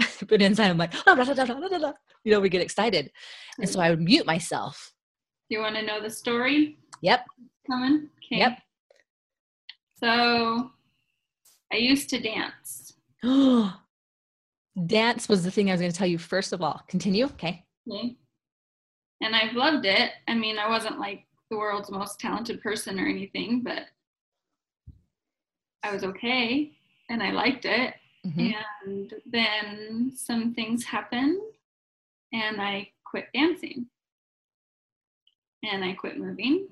[0.28, 1.92] but inside I'm like, "Ah, da, da, da, da, da, da."
[2.24, 3.12] you know, we get excited.
[3.60, 4.92] And so I would mute myself.
[5.48, 7.24] you want to know the story Yep.
[7.70, 8.08] coming?
[8.26, 8.38] Okay.
[8.38, 8.58] Yep.
[10.02, 10.72] So
[11.72, 12.94] I used to dance.
[14.86, 16.80] Dance was the thing I was going to tell you first of all.
[16.88, 17.24] Continue.
[17.26, 17.64] Okay.
[17.90, 18.16] Okay.
[19.20, 20.12] And I've loved it.
[20.28, 23.86] I mean, I wasn't like the world's most talented person or anything, but
[25.82, 26.70] I was okay
[27.10, 27.94] and I liked it.
[28.24, 28.54] Mhm.
[28.86, 31.40] And then some things happened
[32.32, 33.86] and I quit dancing.
[35.64, 36.68] And I quit moving.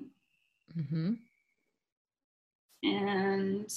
[0.73, 1.19] Mhm.
[2.83, 3.73] And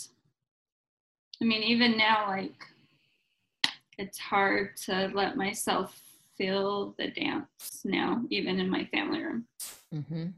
[1.43, 2.67] I mean, even now, like,
[3.99, 6.01] it's hard to let myself
[6.37, 9.47] feel the dance now, even in my family room.
[9.93, 10.35] Mhm.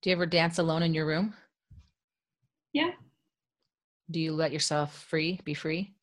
[0.00, 1.34] Do you ever dance alone in your room?
[2.72, 2.92] Yeah.
[4.10, 5.94] Do you let yourself free, be free?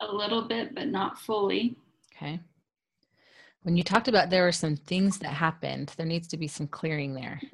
[0.00, 1.78] A little bit, but not fully.
[2.12, 2.40] Okay.
[3.62, 6.68] When you talked about there were some things that happened, there needs to be some
[6.68, 7.40] clearing there.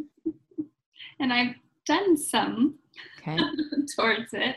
[1.21, 1.55] And I've
[1.87, 2.81] done some
[3.19, 3.39] Okay.
[3.97, 4.57] towards it.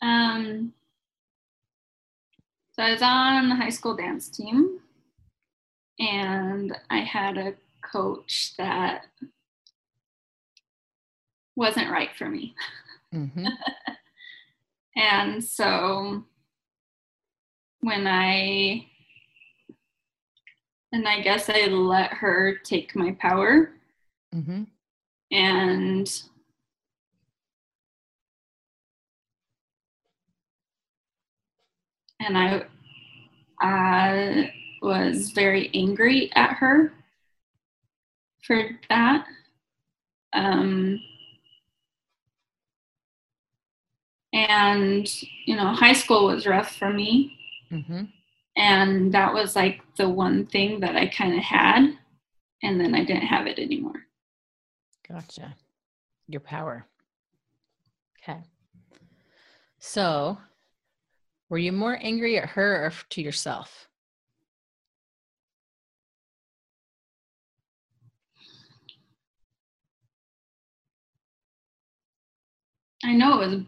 [0.00, 0.72] Um,
[2.72, 4.80] so I was on the high school dance team,
[5.98, 9.06] and I had a coach that
[11.56, 12.54] wasn't right for me.
[13.12, 13.46] hmm
[14.96, 16.24] And so
[17.80, 18.86] when I,
[20.92, 23.72] and I guess I let her take my power
[24.32, 24.64] hmm
[25.30, 26.22] and
[32.20, 32.66] and I
[33.60, 34.52] I
[34.82, 36.92] was very angry at her
[38.42, 39.26] for that.
[40.32, 41.00] Um,
[44.32, 45.08] and
[45.46, 47.38] you know, high school was rough for me,
[47.70, 48.04] hmm
[48.56, 51.96] and that was like the one thing that I kind of had,
[52.62, 54.06] and then I didn't have it anymore.
[55.08, 55.56] Gotcha.
[56.28, 56.86] Your power.
[58.22, 58.42] Okay.
[59.80, 60.38] So,
[61.48, 63.88] were you more angry at her or to yourself?
[73.04, 73.60] I know it was.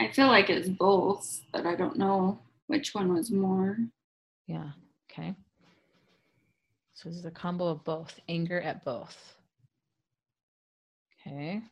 [0.00, 3.76] I feel like it was both, but I don't know which one was more.
[4.46, 4.70] Yeah.
[5.10, 5.34] Okay.
[6.94, 9.36] So this is a combo of both anger at both.
[11.26, 11.62] Okay.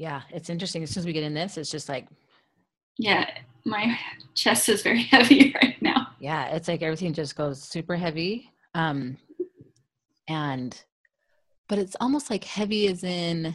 [0.00, 0.82] Yeah, it's interesting.
[0.82, 2.08] As soon as we get in this, it's just like,
[2.96, 3.28] Yeah,
[3.66, 3.98] my
[4.34, 6.06] chest is very heavy right now.
[6.18, 8.50] yeah, it's like everything just goes super heavy.
[8.74, 9.18] Um,
[10.26, 10.82] and
[11.68, 13.54] but it's almost like heavy as in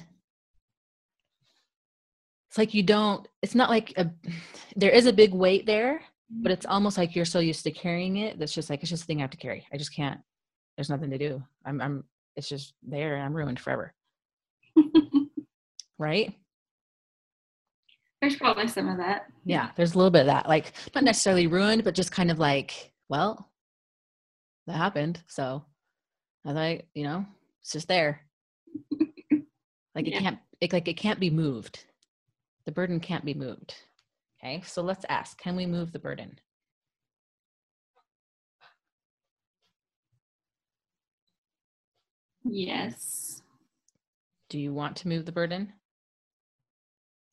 [2.48, 4.12] it's like you don't it's not like a
[4.76, 8.18] there is a big weight there but it's almost like you're so used to carrying
[8.18, 10.20] it that's just like it's just a thing i have to carry i just can't
[10.76, 12.04] there's nothing to do i'm i'm
[12.36, 13.94] it's just there and i'm ruined forever
[15.98, 16.34] right?
[18.22, 19.28] There's probably some of that.
[19.46, 22.40] yeah there's a little bit of that like not necessarily ruined but just kind of
[22.40, 23.52] like well
[24.66, 25.64] that happened so
[26.44, 27.24] i like you know
[27.62, 28.22] it's just there.
[29.96, 31.86] Like it can't it, like it can't be moved.
[32.66, 33.76] The burden can't be moved.
[34.44, 36.38] Okay so let's ask can we move the burden?
[42.44, 43.42] Yes.
[44.50, 45.74] do you want to move the burden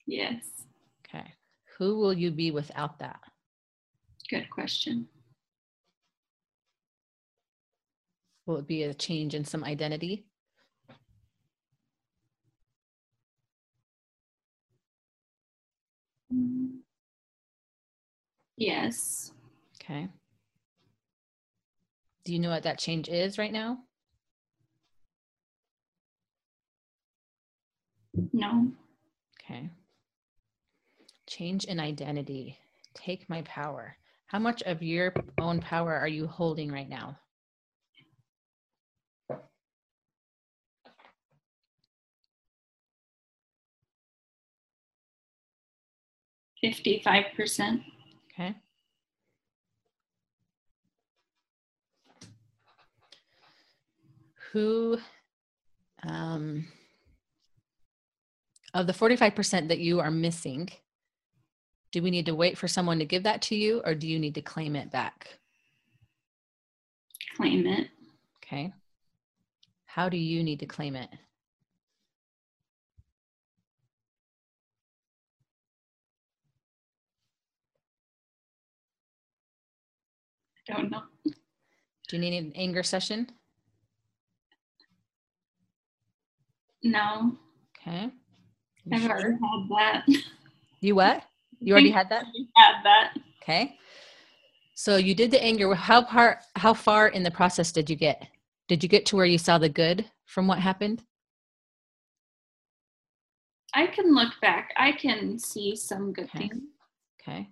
[0.06, 0.44] Yes.
[1.06, 1.32] okay
[1.78, 3.20] who will you be without that
[4.30, 5.08] Good question.
[8.46, 10.26] will it be a change in some identity.
[18.56, 19.32] Yes.
[19.80, 20.08] okay
[22.24, 23.78] do you know what that change is right now
[28.32, 28.70] No.
[29.40, 29.70] Okay.
[31.38, 32.58] Change in identity.
[32.92, 33.96] Take my power.
[34.26, 37.18] How much of your own power are you holding right now?
[46.60, 47.80] Fifty-five percent.
[48.34, 48.54] Okay.
[54.52, 54.98] Who,
[56.06, 56.66] um,
[58.74, 60.68] of the 45% that you are missing,
[61.92, 64.18] do we need to wait for someone to give that to you or do you
[64.18, 65.38] need to claim it back?
[67.37, 67.88] Claim it.
[68.38, 68.72] Okay.
[69.85, 71.11] How do you need to claim it?
[80.70, 81.02] I don't know.
[81.24, 83.28] Do you need an anger session?
[86.83, 87.37] No.
[87.76, 88.11] Okay.
[88.85, 89.11] You I've sure?
[89.11, 90.22] already had that.
[90.81, 91.22] You what?
[91.62, 92.25] You already had that?
[92.57, 93.14] had that.
[93.42, 93.79] Okay.
[94.75, 95.75] So you did the anger.
[95.75, 98.27] How far how far in the process did you get?
[98.68, 101.03] Did you get to where you saw the good from what happened?
[103.75, 104.72] I can look back.
[104.77, 106.48] I can see some good Okay.
[106.48, 106.59] things.
[107.20, 107.48] Okay.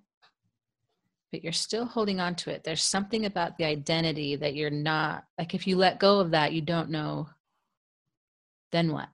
[1.32, 2.64] But you're still holding on to it.
[2.64, 6.52] There's something about the identity that you're not like if you let go of that,
[6.52, 7.28] you don't know
[8.72, 9.08] then what?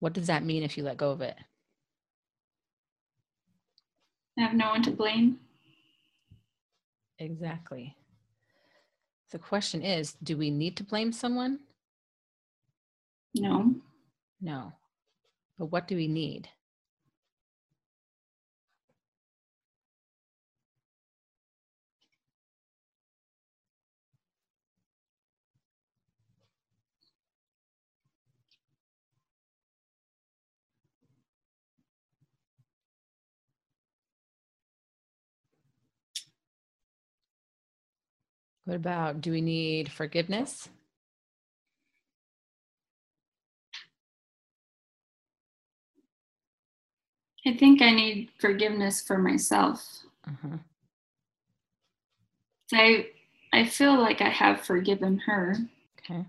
[0.00, 1.36] What does that mean if you let go of it?
[4.38, 5.38] I have no one to blame.
[7.18, 7.94] Exactly.
[9.30, 11.60] The question is do we need to blame someone?
[13.34, 13.74] No.
[14.40, 14.72] No.
[15.58, 16.48] But what do we need?
[38.70, 40.68] What about do we need forgiveness?
[47.44, 50.04] I think I need forgiveness for myself.
[50.24, 50.58] Uh-huh.
[52.72, 53.08] I
[53.52, 55.56] I feel like I have forgiven her.
[55.98, 56.24] Okay.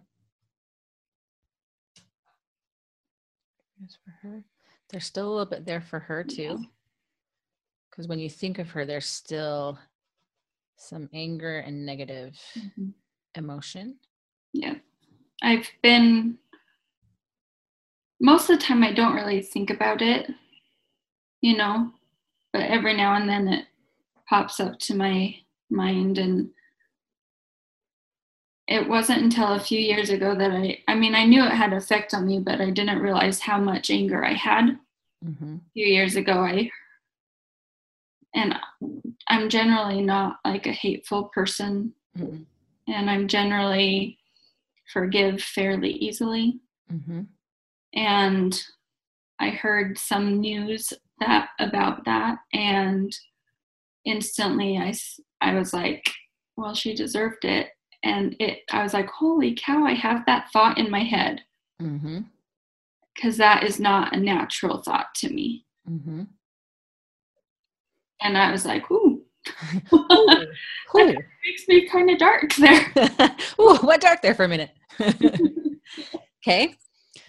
[3.80, 4.44] Yes, for her.
[4.90, 6.66] There's still a little bit there for her too.
[7.92, 9.78] Because when you think of her, there's still
[10.82, 12.94] some anger and negative Mhm.
[13.36, 14.00] emotion.
[14.54, 14.76] Yeah.
[15.42, 16.38] I've been
[18.20, 20.30] most of the time I don't really think about it,
[21.42, 21.92] you know,
[22.54, 23.68] but every now and then it
[24.28, 25.36] pops up to my
[25.70, 26.54] mind and
[28.68, 31.74] it wasn't until a few years ago that I I mean I knew it had
[31.74, 34.80] effect on me, but I didn't realize how much anger I had.
[35.26, 35.56] Mm-hmm.
[35.56, 36.70] A few years ago I
[38.34, 38.56] and
[39.28, 42.44] I'm generally not like a hateful person Mm-hmm.
[42.92, 44.18] and I'm generally
[44.92, 46.60] forgive fairly easily.
[46.92, 47.22] Mm-hmm.
[47.94, 48.64] And
[49.40, 50.92] I heard some news
[51.22, 53.16] that about that, and
[54.06, 54.94] instantly I
[55.40, 56.10] I was like,
[56.58, 57.70] well, she deserved it,
[58.04, 61.42] and it I was like, holy cow, I have that thought in my head
[61.82, 62.20] Mm-hmm.
[63.16, 66.24] because that is not a natural thought to me, Mm-hmm.
[68.22, 69.22] And I was like, ooh,
[69.94, 69.98] Ooh.
[70.12, 70.46] Ooh.
[71.46, 72.86] makes me kind of dark there.
[73.60, 74.72] Ooh, went dark there for a minute.
[76.46, 76.76] okay.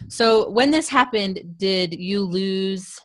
[0.08, 2.98] So when this happened, did you lose?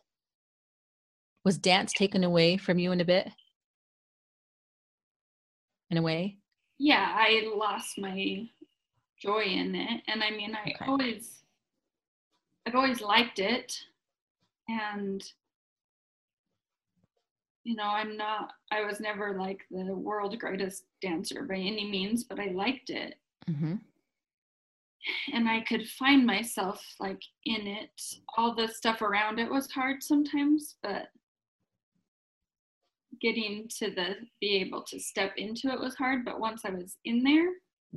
[1.45, 3.29] Was dance taken away from you in a bit?
[5.89, 6.37] In a way?
[6.79, 8.45] yeah, I lost my
[9.19, 10.01] joy in it.
[10.07, 10.85] And I mean, I Okay.
[10.85, 11.39] always,
[12.67, 13.73] I've always liked it.
[14.67, 15.23] And,
[17.67, 22.23] you know, I'm not, I was never like the world greatest dancer by any means,
[22.23, 23.15] but I liked it.
[23.49, 23.75] Mm-hmm.
[25.33, 27.89] And I could find myself like in it.
[28.37, 31.07] All the stuff around it was hard sometimes, but
[33.21, 36.97] getting to the be able to step into it was hard but once i was
[37.03, 37.49] in there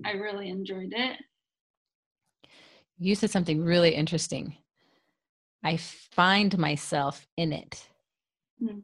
[0.06, 1.18] i really enjoyed it
[3.02, 4.56] You said something really interesting.
[5.64, 7.88] I find myself in it.
[8.62, 8.82] Mm.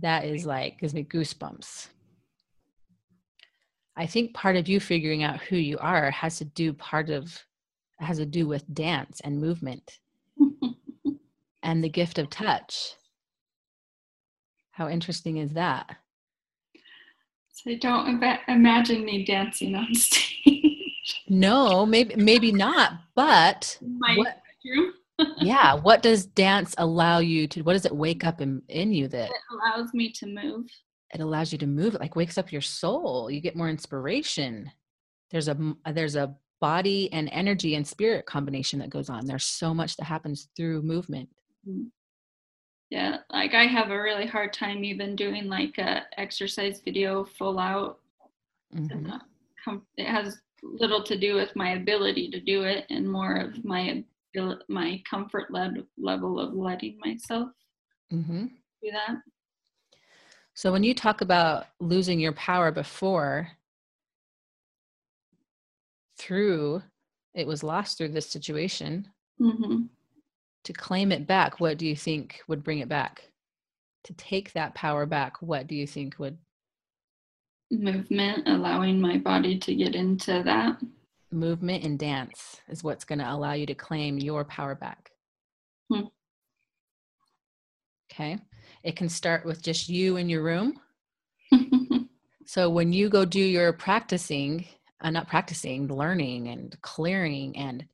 [0.00, 1.88] That is like gives me goosebumps.
[3.96, 7.42] I think part of you figuring out who you are has to do part of
[7.98, 10.00] has to do with dance and movement
[11.62, 12.92] and the gift of touch.
[14.72, 15.96] How interesting is that?
[17.50, 24.42] so don't ima- imagine me dancing on stage No, maybe maybe not, but my What-
[24.62, 24.92] bedroom
[25.38, 29.08] yeah, what does dance allow you to what does it wake up in, in you
[29.08, 30.66] that it allows me to move.
[31.14, 34.70] It allows you to move it like wakes up your soul you get more inspiration.
[35.30, 35.56] There's a
[35.92, 40.04] there's a body and energy and spirit combination that goes on there's so much that
[40.04, 41.28] happens through movement.
[42.90, 47.58] Yeah like i have a really hard time even doing like a exercise video full
[47.58, 47.98] out.
[48.74, 49.20] Mhm.
[49.64, 53.64] Com- it has little to do with my ability to do it and more of
[53.64, 54.04] my
[54.36, 57.50] abil- my comfort led level of letting myself
[58.12, 58.50] Mhm.
[58.82, 59.22] do that.
[60.54, 63.50] So when you talk about losing your power before
[66.18, 66.82] through
[67.34, 69.12] it was lost through this situation.
[69.38, 69.86] Hmm
[70.64, 73.30] to claim it back what do you think would bring it back?
[74.04, 76.38] To take that power back what do you think would
[77.70, 80.80] movement allowing my body to get into that
[81.32, 85.10] movement and dance is what's going to allow you to claim your power back.
[85.92, 86.06] Hmm.
[88.12, 88.38] Okay.
[88.82, 90.80] It can start with just you in your room.
[92.46, 94.66] So when you go do your practicing,
[95.00, 97.84] uh, not practicing, learning and clearing and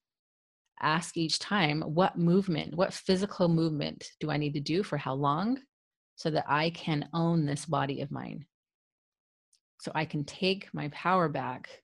[0.83, 5.15] ask each time what movement, what physical movement do I need to do for how
[5.15, 5.59] long
[6.17, 8.45] so that I can own this body of mine?
[9.81, 11.82] So I can take my power back.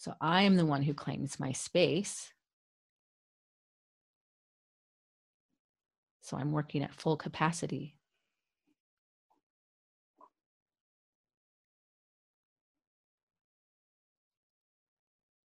[0.00, 2.32] So I am the one who claims my space.
[6.22, 7.96] So I'm working at full capacity.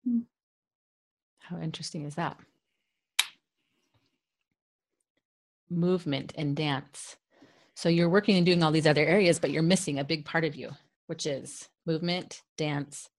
[0.06, 0.20] Hmm.
[1.40, 2.38] How interesting is that?
[5.70, 7.18] Movement and dance.
[7.74, 10.46] So you're working and doing all these other areas, but you're missing a big part
[10.46, 10.72] of you,
[11.08, 13.10] which is movement, dance,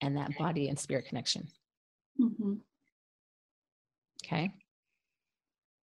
[0.00, 1.48] and that body and spirit connection.
[2.18, 2.54] hmm
[4.24, 4.50] Okay.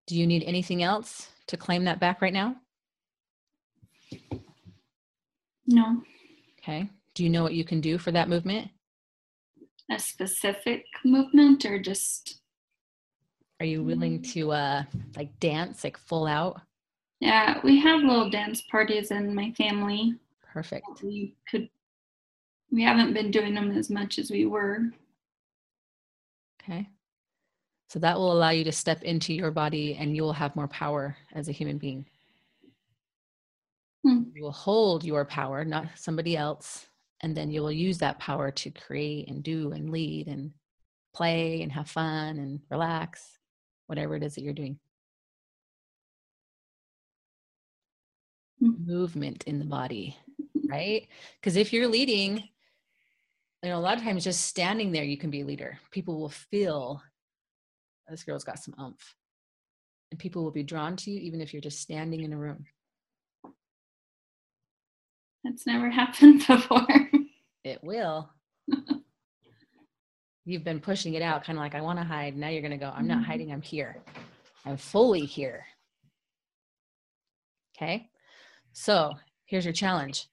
[0.07, 2.55] Do you need anything else to claim that back right now?
[5.67, 6.01] no
[6.59, 6.89] Okay.
[7.13, 8.69] Do you know what you can do for that movement?
[9.91, 12.39] a specific movement or just
[13.59, 14.31] Are you willing Mm.
[14.33, 14.83] to uh
[15.15, 16.61] like dance like full out?
[17.19, 20.15] yeah we have little dance parties in my family
[20.53, 21.01] Perfect.
[21.03, 21.69] we could
[22.71, 24.89] we haven't been doing them as much as we were
[26.63, 26.87] Okay.
[27.89, 30.67] So that will allow you to step into your body and you will have more
[30.67, 32.05] power as a human being.
[34.03, 34.23] Hmm.
[34.33, 36.87] You will hold your power, not somebody else.
[37.21, 40.51] And then you will use that power to create and do and lead and
[41.13, 43.37] play and have fun and relax,
[43.87, 44.79] whatever it is that you're doing.
[48.59, 48.85] Hmm.
[48.85, 50.17] Movement in the body,
[50.69, 51.07] right?
[51.39, 52.49] Because if you're leading,
[53.63, 55.79] you know, a lot of times just standing there, you can be a leader.
[55.91, 57.01] People will feel
[58.09, 59.15] this girl's got some umph.
[60.11, 62.65] And people will be drawn to you even if you're just standing in a room.
[65.45, 66.85] that's never happened before
[67.63, 68.29] It will.
[70.45, 72.35] You've been pushing it out, kind of like, I want to hide.
[72.35, 73.25] Now you're going to go, I'm not Mhm.
[73.25, 73.95] hiding, I'm here.
[74.65, 75.65] I'm fully here.
[77.77, 78.09] Okay.
[78.73, 79.13] So
[79.45, 80.27] here's your challenge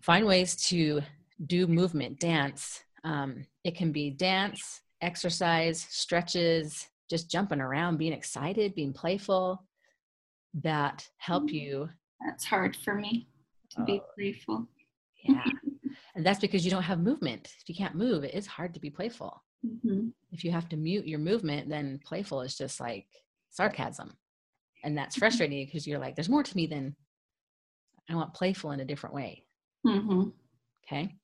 [0.00, 1.02] find ways to
[1.46, 2.82] do movement, dance.
[3.04, 9.64] Um, it can be dance, exercise, stretches, just jumping around, being excited, being playful.
[10.54, 11.52] that help Mm.
[11.52, 11.90] you.
[12.26, 13.28] That's hard for me
[13.70, 14.06] to be Oh.
[14.14, 14.66] playful.
[15.22, 15.44] Yeah.
[16.14, 17.52] and that's because you don't have movement.
[17.60, 19.44] If you can't move, it is hard to be playful.
[19.84, 23.06] hmm If you have to mute your movement, then playful is just like
[23.50, 24.16] sarcasm.
[24.82, 26.96] And that's frustrating because you're like, there's more to me than
[28.08, 29.44] I want playful in a different way.
[29.84, 30.30] hmm
[30.86, 31.14] Okay.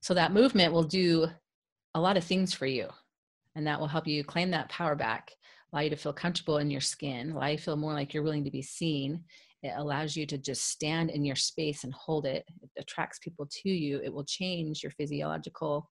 [0.00, 1.28] So that movement will do
[1.94, 2.88] a lot of things for you.
[3.54, 5.30] And that will help you claim that power back,
[5.72, 8.22] allow you to feel comfortable in your skin, allow you to feel more like you're
[8.22, 9.24] willing to be seen.
[9.62, 12.44] It allows you to just stand in your space and hold it.
[12.62, 14.00] It attracts people to you.
[14.04, 15.90] It will change your physiological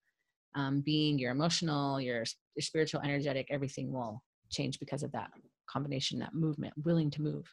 [0.56, 2.24] um, being, your emotional, your,
[2.56, 5.32] your spiritual, energetic, everything will change because of that
[5.68, 7.52] combination, that movement, willing to move.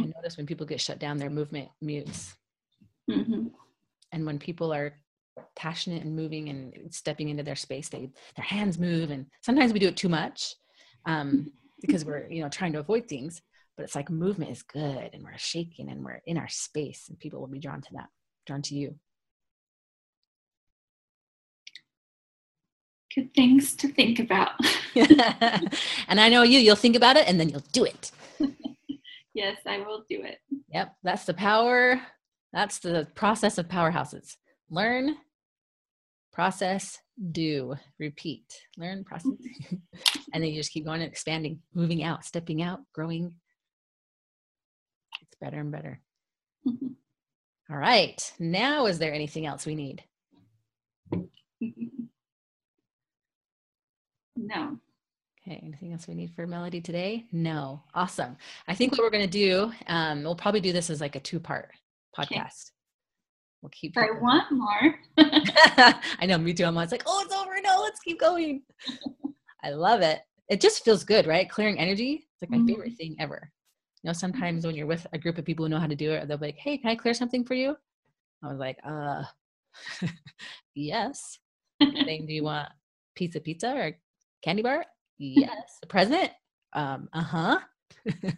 [0.00, 0.10] I Hmm.
[0.16, 2.34] notice when people get shut down, their movement mutes
[3.10, 3.48] hmm
[4.12, 4.94] and when people are
[5.56, 9.78] passionate and moving and stepping into their space they their hands move and sometimes we
[9.78, 10.54] do it too much
[11.06, 11.50] um,
[11.80, 13.40] because we're you know trying to avoid things
[13.76, 17.18] but it's like movement is good and we're shaking and we're in our space and
[17.18, 18.08] people will be drawn to that
[18.46, 18.94] drawn to you
[23.14, 24.52] Good things to think about.
[24.96, 28.10] and i know you you'll think about it and then you'll do it
[29.34, 30.38] yes, I will do it.
[30.72, 32.00] yep that's the power
[32.52, 34.36] that's the process of powerhouses.
[34.70, 35.16] Learn
[36.32, 36.98] process
[37.30, 38.44] do repeat.
[38.78, 39.32] Learn process
[40.32, 43.34] and then you just keep going and expanding moving out stepping out growing.
[45.22, 46.00] It's better and better.
[46.66, 46.94] Mhm.
[47.70, 48.32] all right.
[48.38, 50.04] Now is there anything else we need?
[54.34, 54.78] No.
[55.46, 55.60] okay.
[55.62, 57.26] Anything else we need for Melodee today?
[57.32, 57.82] No.
[57.94, 58.36] Awesome.
[58.66, 61.20] I think what we're going to do um, we'll probably do this as like a
[61.20, 61.70] two part
[62.20, 62.36] Okay.
[62.36, 62.72] podcast
[63.62, 64.94] we'll keep I want more.
[65.18, 66.64] I know, me too.
[66.64, 67.52] I'm always like, oh, it's over.
[67.62, 68.62] No, let's keep going.
[69.62, 70.20] I love it.
[70.48, 71.48] It just feels good, right?
[71.48, 72.26] Clearing energy.
[72.32, 72.66] It's like my Mhm.
[72.66, 73.50] favorite thing ever.
[74.02, 76.10] You know, sometimes when you're with a group of people who know how to do
[76.12, 77.76] it, they'll be like, hey, can I clear something for you?
[78.42, 79.22] I was like, uh,
[80.74, 81.38] yes.
[81.80, 82.68] Saying, do you want
[83.14, 83.92] pizza, pizza or
[84.42, 84.84] candy bar?
[85.18, 85.78] Yes.
[85.82, 86.30] A present?
[86.72, 87.58] Um, uh huh.
[88.04, 88.34] it's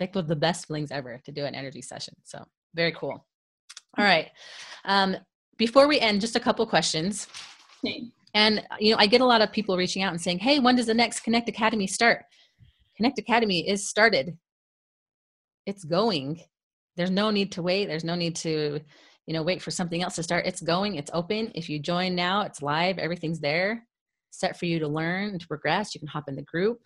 [0.00, 2.14] like one of the best feelings ever to do an energy session.
[2.22, 2.44] So
[2.74, 3.24] very cool.
[3.96, 4.30] All right.
[4.84, 5.16] Um,
[5.56, 7.28] before we end, just a couple questions.
[7.84, 8.10] Okay.
[8.34, 10.76] And you know, I get a lot of people reaching out and saying, "Hey, when
[10.76, 12.24] does the next Connect Academy start?"
[12.96, 14.36] Connect Academy is started.
[15.66, 16.40] It's going.
[16.96, 17.86] There's no need to wait.
[17.86, 18.80] There's no need to,
[19.26, 20.46] you know, wait for something else to start.
[20.46, 20.96] It's going.
[20.96, 21.50] It's open.
[21.54, 22.98] If you join now, it's live.
[22.98, 23.86] Everything's there,
[24.30, 25.94] set for you to learn and to progress.
[25.94, 26.78] You can hop in the group.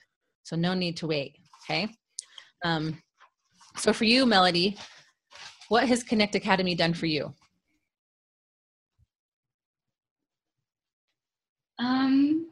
[0.44, 1.36] So no need to wait.
[1.64, 1.88] Okay.
[2.64, 3.02] Um,
[3.76, 4.78] so for you, Melodee,
[5.68, 7.32] what has Connect Academy done for you?
[11.78, 12.48] Um,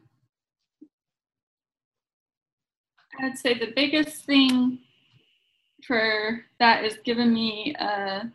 [3.20, 4.78] I'd say the biggest thing
[5.86, 8.30] for that is given me a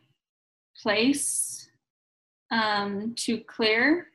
[0.82, 1.70] place
[2.52, 4.08] um, to clear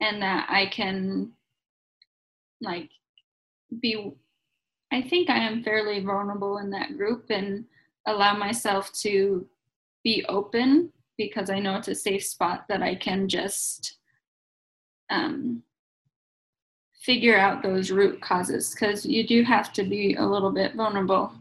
[0.00, 1.32] and that I can
[2.60, 2.90] like
[3.80, 4.12] be
[4.92, 7.64] I think I am fairly vulnerable in that group and
[8.06, 9.46] allow myself to
[10.04, 13.98] be open because I know it's a safe spot that I can just
[15.10, 15.62] um,
[17.02, 21.32] figure out those root causes because you do have to be a little bit vulnerable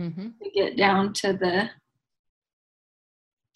[0.00, 0.28] Mm-hmm.
[0.42, 1.68] to get down to the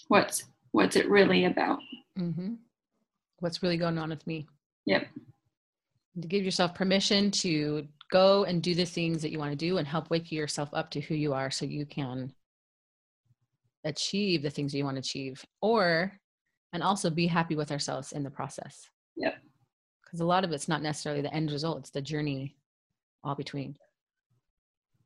[0.09, 1.78] what's what's it really about
[2.18, 2.55] Mm-hmm.
[3.40, 4.47] What's really going on with me?
[4.84, 5.07] yep
[6.20, 9.78] To give yourself permission to go and do the things that you want to do
[9.78, 12.32] and help wake yourself up to who you are so you can
[13.85, 16.12] achieve the things you want to achieve or
[16.72, 18.89] and also be happy with ourselves in the process.
[19.16, 19.35] yeah
[20.05, 22.57] Because a lot of it's not necessarily the end result, it's the journey
[23.24, 23.77] all between.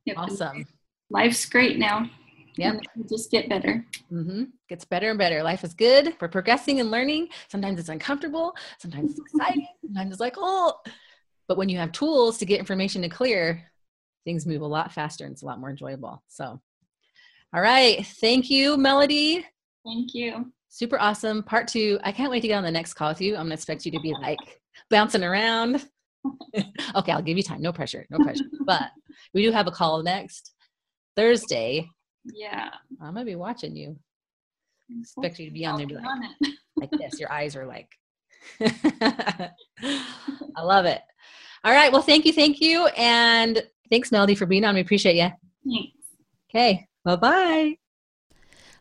[0.04, 0.66] yep Awesome.
[1.10, 2.08] life's great now
[2.56, 2.72] yeah
[3.08, 4.44] just get better mm-hmm.
[4.68, 5.42] Gets better and better.
[5.42, 6.14] Life is good.
[6.20, 7.28] We're progressing and learning.
[7.48, 8.54] Sometimes it's uncomfortable.
[8.78, 9.66] Sometimes it's exciting.
[9.84, 10.74] Sometimes it's like, oh.
[11.48, 13.64] But when you have tools to get information to clear,
[14.24, 16.22] things move a lot faster and it's a lot more enjoyable.
[16.28, 16.60] So,
[17.54, 18.06] all right.
[18.20, 19.44] Thank you, Melodee.
[19.84, 21.42] thank you Super awesome.
[21.42, 21.98] Part two.
[22.04, 23.34] I can't wait to get on the next call with you.
[23.34, 25.84] I'm going to expect you to be like bouncing around.
[26.94, 27.60] okay, I'll give you time.
[27.60, 28.06] No pressure.
[28.08, 28.44] No pressure.
[28.66, 28.84] but
[29.34, 30.52] we do have a call next
[31.16, 31.90] Thursday.
[32.24, 32.70] yeah
[33.02, 33.98] I'm going to be watching you.
[35.00, 36.22] Expect you to be on there be like, on
[36.76, 37.18] like this.
[37.18, 37.88] Your eyes are like,
[38.60, 39.50] I
[40.62, 41.02] love it.
[41.64, 41.92] All right.
[41.92, 42.32] Well, thank you.
[42.32, 42.86] Thank you.
[42.96, 44.76] And thanks, Melodee, for being on.
[44.76, 45.30] We appreciate you.
[45.68, 45.96] Thanks.
[46.48, 46.88] Okay.
[47.04, 47.76] Bye bye.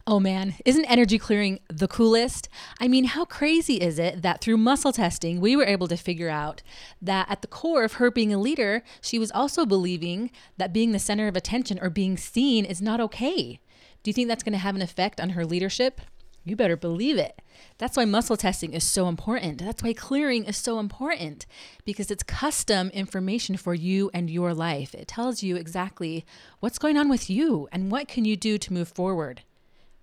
[0.07, 2.49] Oh man, isn't energy clearing the coolest?
[2.79, 6.29] I mean, how crazy is it that through muscle testing, we were able to figure
[6.29, 6.63] out
[7.01, 10.93] that at the core of her being a leader, she was also believing that being
[10.93, 13.59] the center of attention or being seen is not okay.
[14.01, 16.01] Do you think that's going to have an effect on her leadership?
[16.49, 17.43] You better believe it.
[17.77, 19.59] That's why muscle testing is so important.
[19.59, 21.45] That's why clearing is so important
[21.85, 24.95] because it's custom information for you and your life.
[24.95, 26.25] It tells you exactly
[26.59, 29.43] what's going on with you and what can you do to move forward.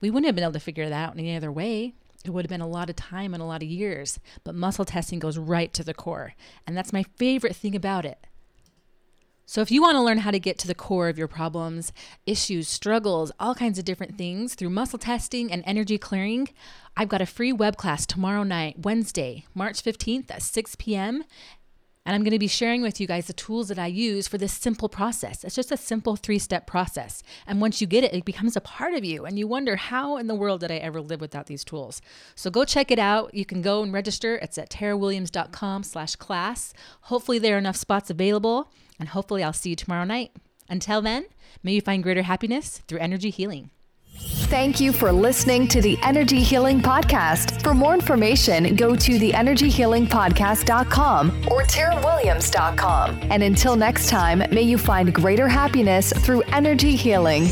[0.01, 1.95] We wouldn't have been able to figure that out in any other way.
[2.25, 4.85] It would have been a lot of time and a lot of years, but muscle
[4.85, 6.35] testing goes right to the core.
[6.65, 8.25] And that's my favorite thing about it.
[9.49, 11.93] So, if you want to learn how to get to the core of your problems,
[12.27, 16.49] issues, struggles, all kinds of different things through muscle testing and energy clearing,
[16.97, 21.23] I've got a free web class tomorrow night, Wednesday, March 15th at 6 p.m.
[22.05, 24.37] And I'm going to be sharing with you guys the tools that I use for
[24.37, 25.45] this simple process.
[25.45, 27.23] It's just a simple three step process.
[27.47, 29.27] And once you get it, it becomes a part of you.
[29.27, 32.03] And you wonder, how in the world did I ever live without these tools?
[32.35, 33.33] So go check it out.
[33.33, 34.37] You can go and register.
[34.37, 36.75] It's at tarawilliams.com slash class.
[37.03, 38.71] Hopefully there are enough spots available.
[38.99, 40.33] And hopefully I'll see you tomorrow night.
[40.69, 41.27] Until then,
[41.63, 43.71] may you find greater happiness through energy healing.
[44.19, 47.63] Thank you for listening to the Energy Healing Podcast.
[47.63, 53.21] For more information, go to theenergyhealingpodcast.com or tarawilliams.com.
[53.31, 57.49] And until next time, may you find greater happiness through energy healing.